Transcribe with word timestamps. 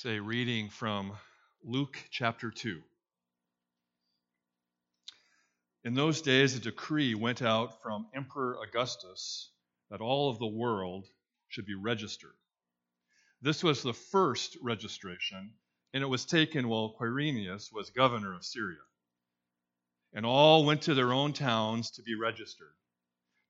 say 0.00 0.20
reading 0.20 0.68
from 0.68 1.10
Luke 1.64 1.96
chapter 2.10 2.50
2. 2.50 2.82
In 5.84 5.94
those 5.94 6.20
days, 6.20 6.54
a 6.54 6.60
decree 6.60 7.14
went 7.14 7.40
out 7.40 7.82
from 7.82 8.06
Emperor 8.14 8.58
Augustus 8.62 9.48
that 9.90 10.02
all 10.02 10.28
of 10.28 10.38
the 10.38 10.46
world 10.46 11.06
should 11.48 11.64
be 11.64 11.74
registered. 11.74 12.34
This 13.40 13.64
was 13.64 13.82
the 13.82 13.94
first 13.94 14.58
registration, 14.60 15.54
and 15.94 16.02
it 16.02 16.08
was 16.08 16.26
taken 16.26 16.68
while 16.68 16.94
Quirinius 17.00 17.72
was 17.72 17.88
governor 17.88 18.34
of 18.34 18.44
Syria. 18.44 18.84
And 20.12 20.26
all 20.26 20.66
went 20.66 20.82
to 20.82 20.94
their 20.94 21.14
own 21.14 21.32
towns 21.32 21.90
to 21.92 22.02
be 22.02 22.14
registered. 22.14 22.74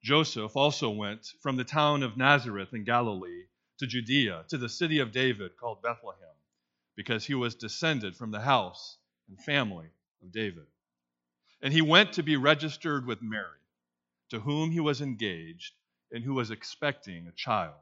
Joseph 0.01 0.55
also 0.55 0.91
went 0.91 1.27
from 1.41 1.57
the 1.57 1.65
town 1.65 2.03
of 2.03 2.15
Nazareth 2.15 2.73
in 2.73 2.85
Galilee 2.85 3.47
to 3.79 3.85
Judea, 3.85 4.45
to 4.47 4.57
the 4.57 4.69
city 4.69 4.99
of 4.99 5.11
David 5.11 5.57
called 5.57 5.81
Bethlehem 5.81 6.36
because 6.97 7.25
he 7.25 7.35
was 7.35 7.55
descended 7.55 8.17
from 8.17 8.31
the 8.31 8.41
house 8.41 8.97
and 9.29 9.39
family 9.39 9.87
of 10.21 10.31
David. 10.33 10.65
And 11.61 11.71
he 11.71 11.81
went 11.81 12.13
to 12.13 12.23
be 12.23 12.35
registered 12.35 13.05
with 13.05 13.21
Mary, 13.21 13.61
to 14.31 14.39
whom 14.39 14.71
he 14.71 14.79
was 14.79 14.99
engaged 14.99 15.73
and 16.11 16.23
who 16.23 16.33
was 16.33 16.51
expecting 16.51 17.27
a 17.27 17.31
child. 17.31 17.75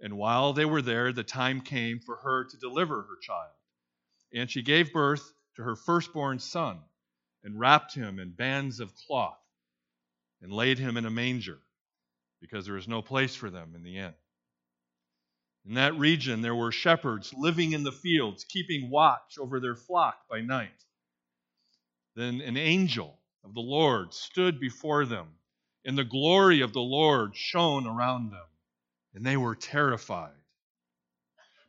And 0.00 0.16
while 0.16 0.52
they 0.52 0.64
were 0.64 0.80
there, 0.80 1.12
the 1.12 1.24
time 1.24 1.60
came 1.60 1.98
for 1.98 2.16
her 2.16 2.44
to 2.44 2.56
deliver 2.56 3.02
her 3.02 3.18
child. 3.20 3.50
And 4.32 4.48
she 4.48 4.62
gave 4.62 4.92
birth 4.92 5.32
to 5.56 5.62
her 5.62 5.76
firstborn 5.76 6.38
son 6.38 6.78
and 7.42 7.58
wrapped 7.58 7.94
him 7.94 8.18
in 8.18 8.30
bands 8.30 8.80
of 8.80 8.94
cloth 8.94 9.38
and 10.40 10.52
laid 10.52 10.78
him 10.78 10.96
in 10.96 11.04
a 11.04 11.10
manger 11.10 11.58
because 12.40 12.64
there 12.64 12.76
was 12.76 12.88
no 12.88 13.02
place 13.02 13.34
for 13.34 13.50
them 13.50 13.72
in 13.74 13.82
the 13.82 13.98
inn. 13.98 14.14
In 15.66 15.74
that 15.74 15.98
region, 15.98 16.40
there 16.40 16.54
were 16.54 16.72
shepherds 16.72 17.34
living 17.34 17.72
in 17.72 17.82
the 17.82 17.92
fields, 17.92 18.44
keeping 18.44 18.88
watch 18.88 19.36
over 19.38 19.60
their 19.60 19.76
flock 19.76 20.26
by 20.28 20.40
night. 20.40 20.84
Then 22.14 22.40
an 22.40 22.56
angel 22.56 23.20
of 23.44 23.54
the 23.54 23.60
Lord 23.60 24.14
stood 24.14 24.58
before 24.58 25.04
them, 25.04 25.28
and 25.84 25.96
the 25.96 26.04
glory 26.04 26.62
of 26.62 26.72
the 26.72 26.80
Lord 26.80 27.36
shone 27.36 27.86
around 27.86 28.30
them, 28.30 28.46
and 29.14 29.24
they 29.24 29.36
were 29.36 29.54
terrified. 29.54 30.36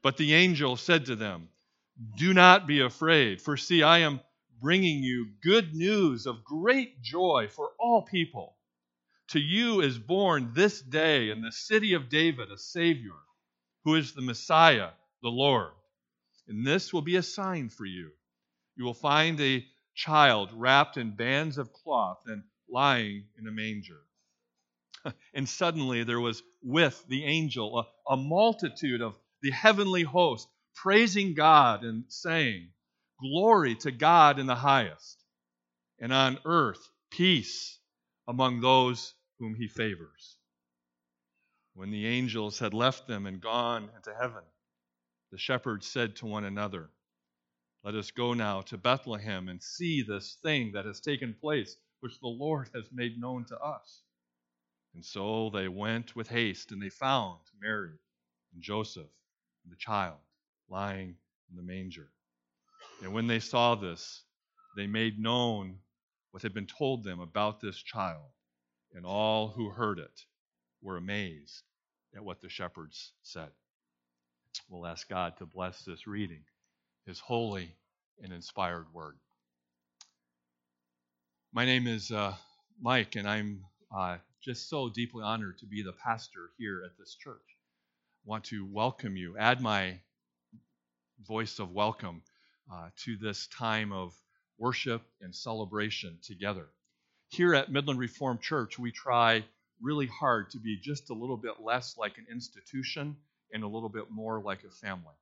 But 0.01 0.17
the 0.17 0.33
angel 0.33 0.77
said 0.77 1.05
to 1.07 1.15
them, 1.15 1.49
Do 2.17 2.33
not 2.33 2.65
be 2.65 2.79
afraid, 2.79 3.41
for 3.41 3.57
see, 3.57 3.83
I 3.83 3.99
am 3.99 4.21
bringing 4.61 5.03
you 5.03 5.33
good 5.43 5.75
news 5.75 6.25
of 6.25 6.43
great 6.43 7.01
joy 7.01 7.49
for 7.49 7.71
all 7.77 8.03
people. 8.03 8.57
To 9.29 9.39
you 9.39 9.81
is 9.81 9.99
born 9.99 10.53
this 10.53 10.81
day 10.81 11.29
in 11.29 11.41
the 11.41 11.51
city 11.51 11.93
of 11.93 12.09
David 12.09 12.51
a 12.51 12.57
Savior 12.57 13.15
who 13.83 13.95
is 13.95 14.13
the 14.13 14.21
Messiah, 14.21 14.89
the 15.21 15.29
Lord. 15.29 15.71
And 16.47 16.65
this 16.65 16.93
will 16.93 17.01
be 17.01 17.15
a 17.15 17.23
sign 17.23 17.69
for 17.69 17.85
you. 17.85 18.11
You 18.75 18.85
will 18.85 18.93
find 18.93 19.39
a 19.39 19.65
child 19.95 20.51
wrapped 20.53 20.97
in 20.97 21.15
bands 21.15 21.57
of 21.57 21.73
cloth 21.73 22.23
and 22.27 22.43
lying 22.69 23.25
in 23.37 23.47
a 23.47 23.51
manger. 23.51 24.01
and 25.33 25.47
suddenly 25.47 26.03
there 26.03 26.19
was 26.19 26.43
with 26.61 27.03
the 27.07 27.25
angel 27.25 27.79
a, 27.79 28.13
a 28.13 28.17
multitude 28.17 29.01
of 29.01 29.17
the 29.41 29.51
heavenly 29.51 30.03
host 30.03 30.47
praising 30.75 31.33
God 31.33 31.83
and 31.83 32.05
saying, 32.07 32.69
Glory 33.19 33.75
to 33.75 33.91
God 33.91 34.39
in 34.39 34.47
the 34.47 34.55
highest, 34.55 35.23
and 35.99 36.11
on 36.11 36.39
earth 36.45 36.89
peace 37.11 37.77
among 38.27 38.61
those 38.61 39.13
whom 39.39 39.53
he 39.53 39.67
favors. 39.67 40.37
When 41.81 41.89
the 41.89 42.05
angels 42.05 42.59
had 42.59 42.75
left 42.75 43.07
them 43.07 43.25
and 43.25 43.41
gone 43.41 43.89
into 43.95 44.13
heaven, 44.13 44.43
the 45.31 45.39
shepherds 45.39 45.87
said 45.87 46.15
to 46.17 46.27
one 46.27 46.43
another, 46.43 46.91
Let 47.83 47.95
us 47.95 48.11
go 48.11 48.35
now 48.35 48.61
to 48.61 48.77
Bethlehem 48.77 49.49
and 49.49 49.59
see 49.59 50.03
this 50.03 50.35
thing 50.43 50.73
that 50.73 50.85
has 50.85 50.99
taken 50.99 51.33
place, 51.33 51.75
which 52.01 52.19
the 52.19 52.27
Lord 52.27 52.69
has 52.75 52.91
made 52.91 53.19
known 53.19 53.45
to 53.45 53.57
us. 53.59 54.03
And 54.93 55.03
so 55.03 55.49
they 55.49 55.67
went 55.67 56.15
with 56.15 56.27
haste, 56.27 56.71
and 56.71 56.79
they 56.79 56.91
found 56.91 57.39
Mary 57.59 57.97
and 58.53 58.61
Joseph 58.61 59.09
and 59.63 59.71
the 59.71 59.77
child 59.77 60.19
lying 60.69 61.17
in 61.49 61.55
the 61.55 61.63
manger. 61.63 62.11
And 63.01 63.11
when 63.11 63.25
they 63.25 63.39
saw 63.39 63.73
this, 63.73 64.21
they 64.77 64.85
made 64.85 65.17
known 65.17 65.79
what 66.29 66.43
had 66.43 66.53
been 66.53 66.67
told 66.67 67.03
them 67.03 67.19
about 67.19 67.59
this 67.59 67.81
child, 67.81 68.29
and 68.93 69.03
all 69.03 69.47
who 69.47 69.71
heard 69.71 69.97
it 69.97 70.25
were 70.83 70.97
amazed 70.97 71.63
at 72.15 72.23
what 72.23 72.41
the 72.41 72.49
shepherds 72.49 73.13
said. 73.23 73.49
We'll 74.69 74.87
ask 74.87 75.07
God 75.09 75.37
to 75.37 75.45
bless 75.45 75.83
this 75.83 76.07
reading, 76.07 76.43
His 77.05 77.19
holy 77.19 77.73
and 78.21 78.33
inspired 78.33 78.93
word. 78.93 79.17
My 81.53 81.65
name 81.65 81.87
is 81.87 82.11
uh, 82.11 82.35
Mike, 82.81 83.15
and 83.15 83.27
I'm 83.27 83.63
uh, 83.95 84.17
just 84.43 84.69
so 84.69 84.89
deeply 84.89 85.23
honored 85.23 85.57
to 85.59 85.65
be 85.65 85.83
the 85.83 85.93
pastor 85.93 86.51
here 86.57 86.83
at 86.85 86.97
this 86.97 87.15
church. 87.15 87.41
I 88.25 88.29
want 88.29 88.43
to 88.45 88.65
welcome 88.65 89.15
you, 89.17 89.37
add 89.37 89.61
my 89.61 89.99
voice 91.25 91.59
of 91.59 91.71
welcome 91.71 92.21
uh, 92.71 92.89
to 93.05 93.17
this 93.17 93.47
time 93.47 93.91
of 93.91 94.13
worship 94.57 95.01
and 95.21 95.35
celebration 95.35 96.17
together. 96.23 96.67
Here 97.29 97.53
at 97.55 97.71
Midland 97.71 97.99
Reformed 97.99 98.41
Church, 98.41 98.77
we 98.77 98.91
try 98.91 99.43
really 99.81 100.07
hard 100.07 100.49
to 100.51 100.59
be 100.59 100.77
just 100.81 101.09
a 101.09 101.13
little 101.13 101.37
bit 101.37 101.61
less 101.61 101.97
like 101.97 102.17
an 102.17 102.25
institution 102.31 103.15
and 103.53 103.63
a 103.63 103.67
little 103.67 103.89
bit 103.89 104.09
more 104.11 104.41
like 104.41 104.63
a 104.63 104.71
family. 104.71 105.15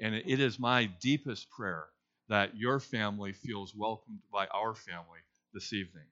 And 0.00 0.14
it 0.14 0.40
is 0.40 0.58
my 0.58 0.86
deepest 1.00 1.50
prayer 1.50 1.86
that 2.28 2.56
your 2.56 2.80
family 2.80 3.32
feels 3.32 3.74
welcomed 3.74 4.20
by 4.32 4.46
our 4.48 4.74
family 4.74 5.20
this 5.54 5.72
evening. 5.72 6.04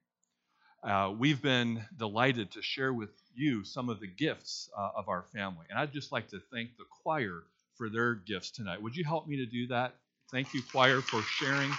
Uh, 0.82 1.12
we've 1.18 1.42
been 1.42 1.82
delighted 1.98 2.52
to 2.52 2.62
share 2.62 2.92
with 2.92 3.10
you 3.34 3.64
some 3.64 3.88
of 3.88 4.00
the 4.00 4.06
gifts 4.06 4.70
uh, 4.78 4.90
of 4.96 5.08
our 5.08 5.24
family. 5.34 5.66
And 5.70 5.78
I'd 5.78 5.92
just 5.92 6.12
like 6.12 6.28
to 6.28 6.40
thank 6.52 6.76
the 6.76 6.84
choir 7.02 7.44
for 7.76 7.88
their 7.88 8.14
gifts 8.14 8.50
tonight. 8.50 8.80
Would 8.82 8.96
you 8.96 9.04
help 9.04 9.26
me 9.26 9.36
to 9.36 9.46
do 9.46 9.66
that? 9.68 9.96
Thank 10.30 10.54
you, 10.54 10.62
choir, 10.70 11.00
for 11.00 11.22
sharing. 11.22 11.70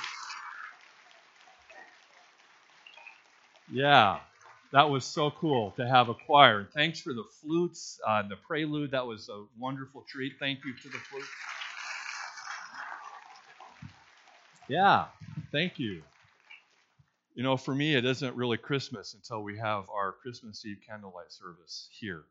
Yeah, 3.72 4.20
that 4.72 4.90
was 4.90 5.06
so 5.06 5.32
cool 5.32 5.72
to 5.78 5.88
have 5.88 6.10
a 6.10 6.14
choir. 6.14 6.68
Thanks 6.74 7.00
for 7.00 7.14
the 7.14 7.24
flutes, 7.42 8.00
uh, 8.08 8.24
the 8.28 8.36
prelude. 8.36 8.92
That 8.92 9.06
was 9.06 9.30
a 9.30 9.46
wonderful 9.58 10.06
treat. 10.10 10.34
Thank 10.40 10.60
you 10.66 10.74
to 10.84 10.90
the 10.90 10.98
flute. 10.98 11.26
Yeah, 14.68 15.06
thank 15.52 15.80
you. 15.80 16.02
You 17.36 17.44
know, 17.44 17.58
for 17.58 17.76
me, 17.76 17.96
it 17.96 18.06
isn't 18.06 18.36
really 18.36 18.58
Christmas 18.58 19.14
until 19.14 19.44
we 19.44 19.58
have 19.58 19.90
our 19.90 20.14
Christmas 20.22 20.66
Eve 20.66 20.80
candlelight 20.88 21.32
service 21.32 21.90
here. 22.00 22.24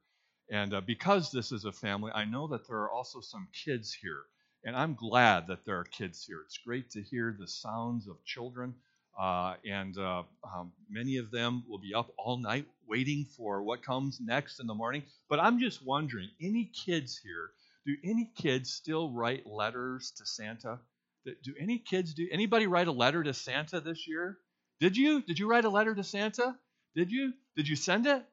And 0.50 0.74
uh, 0.74 0.80
because 0.80 1.30
this 1.30 1.52
is 1.52 1.64
a 1.64 1.72
family, 1.72 2.10
I 2.14 2.24
know 2.24 2.48
that 2.48 2.66
there 2.66 2.78
are 2.78 2.90
also 2.90 3.20
some 3.20 3.48
kids 3.64 3.92
here. 3.92 4.22
And 4.64 4.74
I'm 4.74 4.94
glad 4.94 5.46
that 5.48 5.64
there 5.66 5.78
are 5.78 5.84
kids 5.84 6.24
here. 6.26 6.40
It's 6.44 6.58
great 6.58 6.90
to 6.92 7.02
hear 7.02 7.36
the 7.38 7.46
sounds 7.46 8.08
of 8.08 8.24
children 8.24 8.74
uh, 9.18 9.54
and 9.68 9.96
uh, 9.98 10.22
um, 10.44 10.72
many 10.90 11.18
of 11.18 11.30
them 11.30 11.64
will 11.68 11.78
be 11.78 11.94
up 11.94 12.10
all 12.18 12.36
night 12.36 12.66
waiting 12.88 13.26
for 13.36 13.62
what 13.62 13.82
comes 13.82 14.18
next 14.20 14.60
in 14.60 14.66
the 14.66 14.74
morning. 14.74 15.02
But 15.28 15.40
I'm 15.40 15.58
just 15.60 15.84
wondering 15.84 16.30
any 16.40 16.64
kids 16.64 17.18
here, 17.22 17.50
do 17.86 17.96
any 18.02 18.30
kids 18.36 18.72
still 18.72 19.10
write 19.10 19.46
letters 19.46 20.12
to 20.16 20.26
Santa? 20.26 20.80
Do 21.24 21.54
any 21.58 21.78
kids 21.78 22.12
do 22.14 22.28
anybody 22.30 22.66
write 22.66 22.88
a 22.88 22.92
letter 22.92 23.22
to 23.22 23.32
Santa 23.32 23.80
this 23.80 24.06
year? 24.06 24.38
Did 24.80 24.96
you? 24.96 25.22
Did 25.22 25.38
you 25.38 25.48
write 25.48 25.64
a 25.64 25.70
letter 25.70 25.94
to 25.94 26.04
Santa? 26.04 26.56
Did 26.94 27.10
you? 27.10 27.32
Did 27.56 27.68
you 27.68 27.76
send 27.76 28.06
it? 28.06 28.24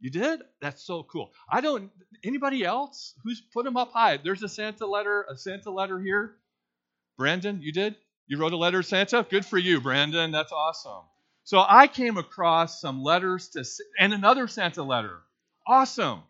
You 0.00 0.10
did? 0.10 0.42
That's 0.60 0.82
so 0.84 1.02
cool. 1.02 1.32
I 1.50 1.60
don't 1.60 1.90
anybody 2.22 2.64
else 2.64 3.14
who's 3.24 3.40
put 3.40 3.64
them 3.64 3.76
up 3.76 3.92
high. 3.92 4.18
There's 4.18 4.42
a 4.42 4.48
Santa 4.48 4.86
letter, 4.86 5.26
a 5.28 5.36
Santa 5.36 5.70
letter 5.70 6.00
here. 6.00 6.36
Brandon, 7.16 7.60
you 7.60 7.72
did? 7.72 7.96
You 8.28 8.36
wrote 8.38 8.52
a 8.52 8.58
letter 8.58 8.82
to 8.82 8.86
Santa? 8.86 9.26
Good 9.28 9.46
for 9.46 9.56
you, 9.56 9.80
Brandon. 9.80 10.30
That's 10.30 10.52
awesome. 10.52 11.02
So 11.44 11.64
I 11.66 11.86
came 11.86 12.18
across 12.18 12.78
some 12.78 13.02
letters 13.02 13.48
to 13.50 13.64
and 13.98 14.12
another 14.12 14.46
Santa 14.48 14.82
letter. 14.82 15.20
Awesome. 15.66 16.20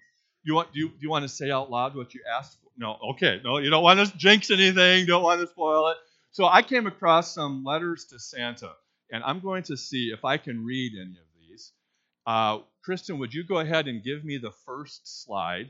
You 0.45 0.55
want 0.55 0.73
do 0.73 0.79
you, 0.79 0.89
do 0.91 0.97
you 1.01 1.11
want 1.11 1.25
to 1.25 1.29
say 1.29 1.51
out 1.51 1.73
loud 1.73 1.97
what 1.97 2.15
you 2.15 2.21
asked 2.39 2.57
for? 2.63 2.71
No, 2.77 2.97
okay. 3.11 3.41
No, 3.45 3.59
you 3.59 3.69
don't 3.69 3.83
want 3.83 3.99
to 3.99 4.17
jinx 4.17 4.53
anything, 4.53 5.07
don't 5.07 5.25
want 5.25 5.41
to 5.41 5.49
spoil 5.49 5.89
it. 5.89 5.97
So 6.31 6.47
I 6.47 6.63
came 6.63 6.87
across 6.87 7.35
some 7.35 7.65
letters 7.65 8.05
to 8.11 8.21
Santa, 8.21 8.71
and 9.11 9.25
I'm 9.25 9.41
going 9.41 9.65
to 9.65 9.77
see 9.77 10.13
if 10.13 10.25
I 10.25 10.37
can 10.37 10.65
read 10.65 10.93
any 10.95 11.11
of 11.19 11.27
these. 11.41 11.73
Uh, 12.25 12.59
Kristen, 12.85 13.19
would 13.19 13.35
you 13.35 13.43
go 13.43 13.59
ahead 13.59 13.89
and 13.89 14.05
give 14.05 14.25
me 14.25 14.39
the 14.39 14.53
first 14.65 15.25
slide? 15.25 15.69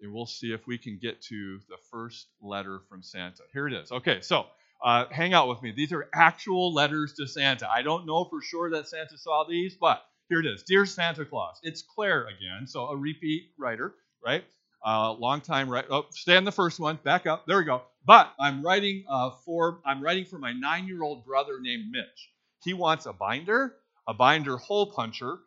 And 0.00 0.12
we'll 0.12 0.26
see 0.26 0.52
if 0.52 0.66
we 0.66 0.78
can 0.78 0.98
get 1.00 1.22
to 1.24 1.60
the 1.68 1.76
first 1.92 2.26
letter 2.42 2.80
from 2.88 3.04
Santa. 3.04 3.42
Here 3.52 3.68
it 3.68 3.74
is. 3.74 3.92
Okay, 3.92 4.20
so 4.20 4.46
uh, 4.82 5.06
hang 5.10 5.34
out 5.34 5.48
with 5.48 5.62
me. 5.62 5.72
These 5.72 5.92
are 5.92 6.08
actual 6.14 6.72
letters 6.72 7.14
to 7.14 7.26
Santa. 7.26 7.68
I 7.70 7.82
don't 7.82 8.06
know 8.06 8.24
for 8.24 8.40
sure 8.42 8.70
that 8.70 8.88
Santa 8.88 9.18
saw 9.18 9.44
these, 9.48 9.76
but 9.80 10.02
here 10.28 10.40
it 10.40 10.46
is. 10.46 10.62
Dear 10.62 10.86
Santa 10.86 11.24
Claus. 11.24 11.58
It's 11.62 11.82
Claire 11.82 12.26
again, 12.26 12.66
so 12.66 12.86
a 12.86 12.96
repeat 12.96 13.50
writer, 13.58 13.94
right? 14.24 14.44
Uh, 14.84 15.12
long 15.12 15.40
time, 15.40 15.68
right? 15.68 15.84
Oh, 15.90 16.06
stay 16.10 16.36
on 16.36 16.44
the 16.44 16.52
first 16.52 16.80
one. 16.80 16.98
Back 17.04 17.26
up. 17.26 17.46
There 17.46 17.58
we 17.58 17.64
go. 17.64 17.82
But 18.06 18.32
I'm 18.40 18.62
writing 18.62 19.04
uh, 19.08 19.30
for 19.44 19.80
I'm 19.84 20.02
writing 20.02 20.24
for 20.24 20.38
my 20.38 20.52
nine-year-old 20.52 21.26
brother 21.26 21.58
named 21.60 21.90
Mitch. 21.90 22.30
He 22.64 22.72
wants 22.72 23.04
a 23.06 23.12
binder, 23.12 23.74
a 24.08 24.14
binder 24.14 24.56
hole 24.56 24.92
puncher. 24.92 25.38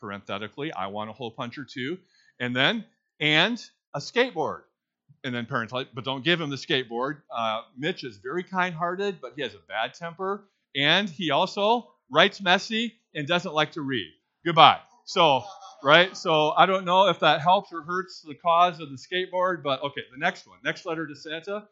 Parenthetically, 0.00 0.72
I 0.72 0.86
want 0.86 1.10
a 1.10 1.12
hole 1.12 1.32
puncher 1.32 1.66
too, 1.70 1.98
and 2.38 2.54
then 2.54 2.84
and 3.20 3.62
a 3.94 3.98
skateboard. 3.98 4.60
And 5.28 5.36
then 5.36 5.46
parents 5.46 5.72
like, 5.72 5.88
but 5.94 6.04
don't 6.04 6.24
give 6.24 6.40
him 6.40 6.50
the 6.50 6.56
skateboard. 6.56 7.18
Uh, 7.30 7.62
Mitch 7.76 8.02
is 8.02 8.16
very 8.16 8.42
kind-hearted, 8.42 9.20
but 9.20 9.34
he 9.36 9.42
has 9.42 9.54
a 9.54 9.60
bad 9.68 9.94
temper, 9.94 10.48
and 10.74 11.08
he 11.08 11.30
also 11.30 11.92
writes 12.10 12.40
messy 12.40 12.94
and 13.14 13.28
doesn't 13.28 13.54
like 13.54 13.72
to 13.72 13.82
read. 13.82 14.10
Goodbye. 14.44 14.80
So 15.04 15.44
right? 15.82 16.16
So 16.16 16.52
I 16.56 16.66
don't 16.66 16.84
know 16.84 17.08
if 17.08 17.20
that 17.20 17.40
helps 17.40 17.72
or 17.72 17.82
hurts 17.82 18.22
the 18.22 18.34
cause 18.34 18.80
of 18.80 18.90
the 18.90 18.96
skateboard, 18.96 19.62
but 19.62 19.82
okay, 19.82 20.02
the 20.12 20.18
next 20.18 20.46
one, 20.46 20.58
next 20.64 20.86
letter 20.86 21.06
to 21.06 21.14
Santa. 21.14 21.68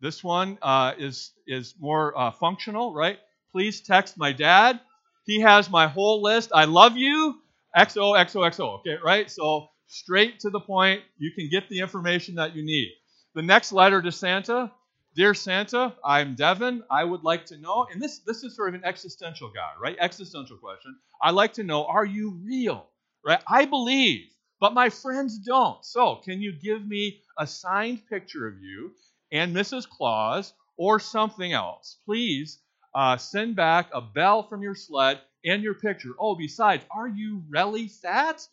This 0.00 0.22
one 0.22 0.58
uh, 0.62 0.92
is 0.98 1.32
is 1.46 1.74
more 1.80 2.16
uh, 2.16 2.30
functional, 2.30 2.94
right? 2.94 3.18
Please 3.50 3.80
text 3.80 4.16
my 4.16 4.32
dad. 4.32 4.80
He 5.24 5.40
has 5.40 5.68
my 5.70 5.88
whole 5.88 6.22
list. 6.22 6.50
I 6.54 6.64
love 6.64 6.96
you. 6.96 7.40
XO 7.76 8.16
XO 8.16 8.48
XO. 8.48 8.78
Okay, 8.80 8.96
right? 9.04 9.30
So 9.30 9.68
straight 9.88 10.40
to 10.40 10.50
the 10.50 10.60
point. 10.60 11.02
You 11.18 11.32
can 11.32 11.48
get 11.50 11.68
the 11.68 11.80
information 11.80 12.36
that 12.36 12.54
you 12.56 12.62
need. 12.64 12.92
The 13.34 13.42
next 13.42 13.72
letter 13.72 14.02
to 14.02 14.12
Santa. 14.12 14.72
Dear 15.16 15.34
Santa, 15.34 15.94
I'm 16.04 16.36
Devin. 16.36 16.84
I 16.90 17.04
would 17.04 17.24
like 17.24 17.46
to 17.46 17.58
know, 17.58 17.86
and 17.92 18.00
this 18.00 18.20
this 18.20 18.44
is 18.44 18.54
sort 18.56 18.70
of 18.70 18.76
an 18.76 18.84
existential 18.84 19.50
guy, 19.50 19.72
right? 19.82 19.96
Existential 20.00 20.58
question. 20.58 20.96
I 21.22 21.32
like 21.32 21.54
to 21.54 21.64
know, 21.64 21.86
are 21.86 22.04
you 22.06 22.40
real? 22.44 22.86
right? 23.24 23.42
I 23.48 23.66
believe, 23.66 24.26
but 24.60 24.74
my 24.74 24.90
friends 24.90 25.38
don't. 25.38 25.84
So, 25.84 26.16
can 26.16 26.40
you 26.42 26.52
give 26.52 26.86
me 26.86 27.20
a 27.38 27.46
signed 27.46 28.02
picture 28.08 28.46
of 28.46 28.60
you 28.60 28.92
and 29.32 29.54
Mrs. 29.54 29.88
Claus 29.88 30.52
or 30.76 31.00
something 31.00 31.52
else? 31.52 31.98
Please 32.04 32.60
uh, 32.94 33.16
send 33.16 33.56
back 33.56 33.88
a 33.92 34.00
bell 34.00 34.42
from 34.42 34.62
your 34.62 34.74
sled 34.74 35.20
and 35.44 35.62
your 35.62 35.74
picture. 35.74 36.10
Oh, 36.18 36.34
besides, 36.36 36.84
are 36.90 37.08
you 37.08 37.42
really 37.48 37.88
fat? 37.88 38.46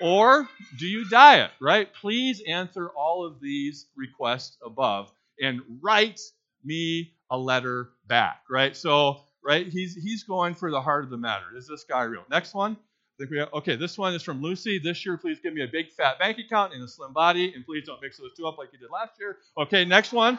Or 0.00 0.48
do 0.78 0.86
you 0.86 1.08
diet, 1.08 1.50
right? 1.60 1.92
Please 1.92 2.42
answer 2.46 2.88
all 2.90 3.26
of 3.26 3.40
these 3.40 3.86
requests 3.96 4.56
above 4.64 5.10
and 5.40 5.60
write 5.82 6.20
me 6.64 7.12
a 7.30 7.38
letter 7.38 7.90
back, 8.06 8.42
right? 8.50 8.76
So, 8.76 9.20
right, 9.44 9.66
he's 9.66 9.94
he's 9.94 10.22
going 10.22 10.54
for 10.54 10.70
the 10.70 10.80
heart 10.80 11.04
of 11.04 11.10
the 11.10 11.16
matter. 11.16 11.46
Is 11.56 11.66
this 11.66 11.84
guy 11.84 12.02
real? 12.02 12.24
Next 12.30 12.54
one 12.54 12.76
think 13.18 13.30
we 13.30 13.38
have, 13.38 13.52
okay, 13.52 13.76
this 13.76 13.98
one 13.98 14.14
is 14.14 14.22
from 14.22 14.40
Lucy. 14.40 14.78
This 14.78 15.04
year, 15.04 15.16
please 15.16 15.38
give 15.40 15.52
me 15.52 15.62
a 15.62 15.66
big 15.66 15.90
fat 15.90 16.18
bank 16.18 16.38
account 16.38 16.72
and 16.72 16.82
a 16.82 16.88
slim 16.88 17.12
body, 17.12 17.52
and 17.54 17.66
please 17.66 17.84
don't 17.84 18.00
mix 18.00 18.16
those 18.16 18.32
two 18.36 18.46
up 18.46 18.58
like 18.58 18.72
you 18.72 18.78
did 18.78 18.90
last 18.90 19.12
year. 19.18 19.38
Okay, 19.58 19.84
next 19.84 20.12
one. 20.12 20.38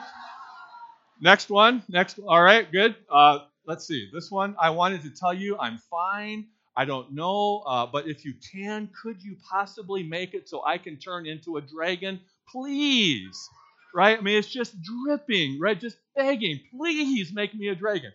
Next 1.19 1.49
one. 1.49 1.83
Next. 1.89 2.17
All 2.25 2.41
right, 2.41 2.71
good. 2.71 2.95
Uh, 3.09 3.39
let's 3.67 3.85
see. 3.85 4.09
This 4.13 4.31
one, 4.31 4.55
I 4.59 4.69
wanted 4.69 5.03
to 5.03 5.09
tell 5.09 5.33
you 5.33 5.57
I'm 5.57 5.77
fine. 5.77 6.47
I 6.75 6.85
don't 6.85 7.13
know, 7.13 7.63
uh, 7.67 7.85
but 7.85 8.07
if 8.07 8.23
you 8.23 8.33
can, 8.53 8.89
could 9.01 9.21
you 9.21 9.35
possibly 9.49 10.03
make 10.03 10.33
it 10.33 10.47
so 10.47 10.63
I 10.65 10.77
can 10.77 10.97
turn 10.97 11.25
into 11.25 11.57
a 11.57 11.61
dragon? 11.61 12.19
Please. 12.47 13.49
Right? 13.93 14.17
I 14.17 14.21
mean, 14.21 14.37
it's 14.37 14.47
just 14.47 14.75
dripping, 14.81 15.59
right? 15.59 15.79
Just 15.79 15.97
begging, 16.15 16.59
please 16.77 17.33
make 17.33 17.53
me 17.55 17.69
a 17.69 17.75
dragon. 17.75 18.11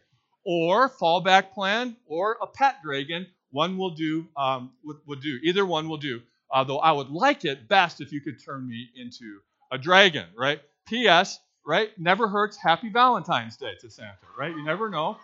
Or 0.46 0.88
fallback 0.88 1.52
plan, 1.52 1.96
or 2.06 2.36
a 2.40 2.46
pet 2.46 2.76
dragon, 2.82 3.26
one 3.50 3.76
will 3.76 3.90
do, 3.90 4.26
um, 4.36 4.70
would, 4.84 4.98
would 5.06 5.20
do. 5.20 5.38
Either 5.42 5.66
one 5.66 5.88
will 5.88 5.96
do. 5.96 6.20
Though 6.66 6.78
I 6.78 6.92
would 6.92 7.10
like 7.10 7.44
it 7.44 7.68
best 7.68 8.00
if 8.00 8.12
you 8.12 8.20
could 8.20 8.42
turn 8.44 8.68
me 8.68 8.88
into 8.94 9.40
a 9.72 9.78
dragon, 9.78 10.26
right? 10.36 10.60
P.S. 10.86 11.40
Right? 11.66 11.90
Never 11.98 12.28
hurts. 12.28 12.56
Happy 12.56 12.90
Valentine's 12.90 13.56
Day 13.56 13.72
to 13.80 13.90
Santa, 13.90 14.16
right? 14.38 14.50
You 14.50 14.64
never 14.64 14.88
know. 14.88 15.16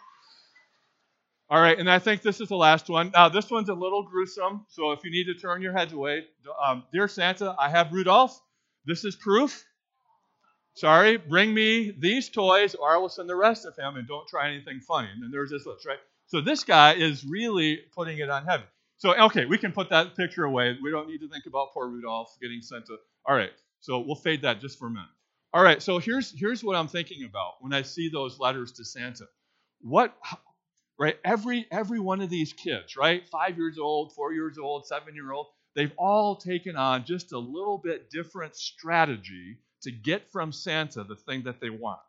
All 1.51 1.61
right, 1.61 1.77
and 1.77 1.91
I 1.91 1.99
think 1.99 2.23
this 2.23 2.41
is 2.41 2.49
the 2.49 2.57
last 2.57 2.89
one. 2.89 3.11
Now, 3.13 3.29
this 3.29 3.51
one's 3.51 3.69
a 3.69 3.75
little 3.75 4.05
gruesome, 4.05 4.67
so 4.69 4.93
if 4.93 5.03
you 5.03 5.11
need 5.11 5.25
to 5.25 5.35
turn 5.35 5.61
your 5.63 5.73
heads 5.73 5.93
away, 5.93 6.27
um, 6.65 6.85
dear 6.93 7.09
Santa, 7.09 7.57
I 7.59 7.69
have 7.69 7.93
Rudolph. 7.93 8.41
This 8.85 9.05
is 9.05 9.17
proof. 9.17 9.65
Sorry, 10.75 11.17
bring 11.17 11.53
me 11.53 11.91
these 11.99 12.29
toys, 12.29 12.77
or 12.77 12.95
I 12.95 12.99
will 12.99 13.09
send 13.09 13.29
the 13.29 13.35
rest 13.35 13.67
of 13.67 13.77
him, 13.77 13.97
and 13.97 14.07
don't 14.07 14.29
try 14.29 14.49
anything 14.49 14.79
funny. 14.79 15.09
And 15.13 15.21
then 15.21 15.33
there's 15.33 15.51
this 15.51 15.67
list, 15.67 15.85
right? 15.85 15.99
So 16.27 16.41
this 16.41 16.63
guy 16.63 16.95
is 16.95 17.25
really 17.25 17.81
putting 17.97 18.19
it 18.19 18.31
on 18.31 18.45
heavy. 18.45 18.63
So, 18.99 19.13
okay, 19.25 19.45
we 19.45 19.59
can 19.59 19.73
put 19.73 19.91
that 19.91 20.15
picture 20.17 20.45
away. 20.45 20.79
We 20.81 20.93
don't 20.93 21.09
need 21.09 21.19
to 21.19 21.29
think 21.29 21.47
about 21.47 21.73
poor 21.75 21.89
Rudolph 21.89 22.37
getting 22.41 22.63
sent 22.63 22.87
to. 22.87 22.97
All 23.27 23.35
right, 23.35 23.51
so 23.81 23.99
we'll 23.99 24.15
fade 24.15 24.43
that 24.43 24.61
just 24.61 24.79
for 24.79 24.87
a 24.87 24.91
minute. 24.91 25.09
All 25.53 25.65
right, 25.65 25.83
so 25.83 25.99
here's 25.99 26.33
here's 26.39 26.63
what 26.63 26.77
I'm 26.77 26.87
thinking 26.87 27.25
about 27.25 27.55
when 27.59 27.73
I 27.73 27.83
see 27.83 28.09
those 28.09 28.39
letters 28.39 28.71
to 28.73 28.85
Santa. 28.85 29.25
What, 29.81 30.15
right? 31.01 31.19
Every 31.25 31.67
every 31.73 32.01
one 32.01 32.21
of 32.23 32.31
these 32.31 32.53
kids, 32.53 32.97
right? 32.97 33.29
Five 33.29 33.59
years 33.59 33.79
old, 33.79 34.13
four 34.15 34.35
years 34.35 34.59
old, 34.59 34.87
seven 34.87 35.17
year 35.17 35.33
old, 35.33 35.49
they've 35.77 35.95
all 35.99 36.37
taken 36.37 36.77
on 36.77 37.05
just 37.05 37.33
a 37.33 37.39
little 37.41 37.79
bit 37.79 38.11
different 38.11 38.57
strategy 38.57 39.59
to 39.83 39.91
get 39.91 40.31
from 40.31 40.53
Santa 40.53 41.05
the 41.05 41.17
thing 41.17 41.45
that 41.45 41.61
they 41.61 41.71
want 41.71 42.01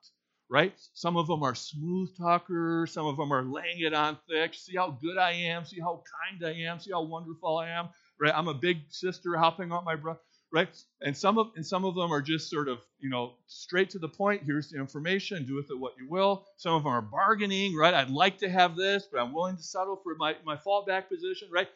right? 0.51 0.73
Some 0.93 1.15
of 1.17 1.27
them 1.27 1.43
are 1.43 1.55
smooth 1.55 2.15
talkers, 2.17 2.91
some 2.91 3.07
of 3.07 3.17
them 3.17 3.31
are 3.31 3.43
laying 3.43 3.79
it 3.79 3.93
on 3.93 4.17
thick. 4.29 4.53
See 4.53 4.75
how 4.75 4.91
good 5.01 5.17
I 5.17 5.31
am, 5.31 5.65
see 5.65 5.79
how 5.79 6.03
kind 6.29 6.45
I 6.45 6.59
am, 6.63 6.79
see 6.79 6.91
how 6.91 7.03
wonderful 7.03 7.57
I 7.57 7.69
am, 7.69 7.87
right? 8.19 8.33
I'm 8.35 8.49
a 8.49 8.53
big 8.53 8.79
sister 8.89 9.37
helping 9.37 9.71
out 9.71 9.85
my 9.85 9.95
brother, 9.95 10.19
right? 10.51 10.69
And 11.01 11.15
some 11.15 11.37
of 11.37 11.51
and 11.55 11.65
some 11.65 11.85
of 11.85 11.95
them 11.95 12.11
are 12.11 12.21
just 12.21 12.49
sort 12.49 12.67
of, 12.67 12.79
you 12.99 13.09
know, 13.09 13.33
straight 13.47 13.89
to 13.91 13.99
the 13.99 14.07
point. 14.09 14.43
Here's 14.45 14.69
the 14.69 14.77
information, 14.79 15.45
do 15.45 15.55
with 15.55 15.69
it 15.71 15.79
what 15.79 15.93
you 15.99 16.07
will. 16.09 16.45
Some 16.57 16.73
of 16.75 16.83
them 16.83 16.91
are 16.93 17.01
bargaining, 17.01 17.75
right? 17.75 17.93
I'd 17.93 18.09
like 18.09 18.37
to 18.39 18.49
have 18.49 18.75
this, 18.75 19.07
but 19.11 19.21
I'm 19.21 19.33
willing 19.33 19.57
to 19.57 19.63
settle 19.63 19.95
for 19.95 20.15
my, 20.15 20.35
my 20.45 20.55
fallback 20.57 21.07
position, 21.09 21.49
right? 21.51 21.69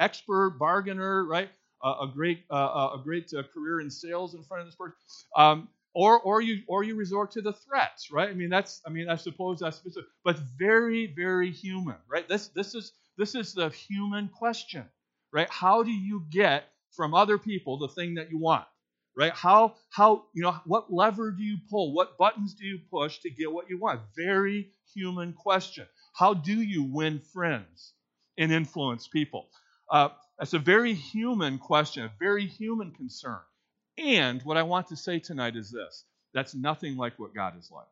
Expert 0.00 0.50
bargainer, 0.58 1.24
right? 1.24 1.48
Uh, 1.82 1.96
a 2.02 2.06
great 2.12 2.44
uh, 2.50 2.90
a 2.94 3.00
great 3.02 3.32
uh, 3.34 3.42
career 3.54 3.80
in 3.80 3.90
sales 3.90 4.34
in 4.34 4.42
front 4.42 4.62
of 4.62 4.66
this 4.66 4.76
person. 4.76 4.94
Um, 5.36 5.68
or 5.94 6.20
or 6.20 6.40
you 6.40 6.62
or 6.68 6.84
you 6.84 6.94
resort 6.94 7.30
to 7.32 7.40
the 7.42 7.52
threats, 7.52 8.10
right? 8.10 8.28
I 8.28 8.34
mean 8.34 8.50
that's 8.50 8.80
I 8.86 8.90
mean 8.90 9.08
I 9.08 9.16
suppose 9.16 9.60
that's 9.60 9.80
but 10.24 10.38
very 10.58 11.06
very 11.06 11.50
human, 11.50 11.96
right? 12.08 12.28
This 12.28 12.48
this 12.48 12.74
is 12.74 12.92
this 13.16 13.34
is 13.34 13.54
the 13.54 13.70
human 13.70 14.28
question, 14.28 14.84
right? 15.32 15.48
How 15.50 15.82
do 15.82 15.90
you 15.90 16.24
get 16.30 16.64
from 16.92 17.14
other 17.14 17.38
people 17.38 17.78
the 17.78 17.88
thing 17.88 18.14
that 18.14 18.30
you 18.30 18.38
want, 18.38 18.64
right? 19.16 19.32
How 19.32 19.74
how 19.90 20.24
you 20.34 20.42
know 20.42 20.56
what 20.66 20.92
lever 20.92 21.30
do 21.30 21.42
you 21.42 21.58
pull? 21.70 21.94
What 21.94 22.18
buttons 22.18 22.54
do 22.54 22.64
you 22.64 22.78
push 22.90 23.18
to 23.20 23.30
get 23.30 23.52
what 23.52 23.70
you 23.70 23.78
want? 23.78 24.00
Very 24.16 24.72
human 24.94 25.32
question. 25.32 25.86
How 26.14 26.34
do 26.34 26.60
you 26.60 26.84
win 26.84 27.20
friends 27.20 27.92
and 28.36 28.52
influence 28.52 29.08
people? 29.08 29.48
Uh, 29.90 30.10
that's 30.38 30.54
a 30.54 30.58
very 30.58 30.94
human 30.94 31.58
question, 31.58 32.04
a 32.04 32.12
very 32.20 32.46
human 32.46 32.92
concern. 32.92 33.40
And 33.96 34.42
what 34.42 34.56
I 34.56 34.62
want 34.62 34.88
to 34.88 34.96
say 34.96 35.18
tonight 35.18 35.56
is 35.56 35.70
this 35.70 36.04
that's 36.32 36.54
nothing 36.54 36.96
like 36.96 37.18
what 37.18 37.34
God 37.34 37.58
is 37.58 37.70
like. 37.70 37.86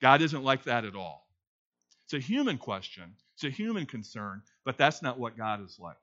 God 0.00 0.22
isn't 0.22 0.44
like 0.44 0.64
that 0.64 0.84
at 0.84 0.94
all. 0.96 1.26
It's 2.04 2.14
a 2.14 2.18
human 2.18 2.58
question, 2.58 3.14
it's 3.34 3.44
a 3.44 3.50
human 3.50 3.86
concern, 3.86 4.42
but 4.64 4.78
that's 4.78 5.02
not 5.02 5.18
what 5.18 5.36
God 5.36 5.64
is 5.64 5.78
like. 5.78 5.96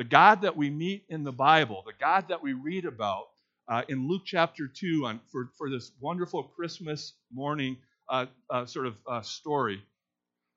The 0.00 0.04
God 0.04 0.40
that 0.40 0.56
we 0.56 0.70
meet 0.70 1.04
in 1.10 1.24
the 1.24 1.30
Bible, 1.32 1.82
the 1.84 1.92
God 1.92 2.28
that 2.28 2.42
we 2.42 2.54
read 2.54 2.86
about 2.86 3.24
uh, 3.68 3.82
in 3.86 4.08
Luke 4.08 4.22
chapter 4.24 4.66
2 4.66 5.04
on, 5.04 5.20
for, 5.30 5.50
for 5.58 5.68
this 5.68 5.92
wonderful 6.00 6.42
Christmas 6.42 7.12
morning 7.30 7.76
uh, 8.08 8.24
uh, 8.48 8.64
sort 8.64 8.86
of 8.86 8.94
uh, 9.06 9.20
story, 9.20 9.82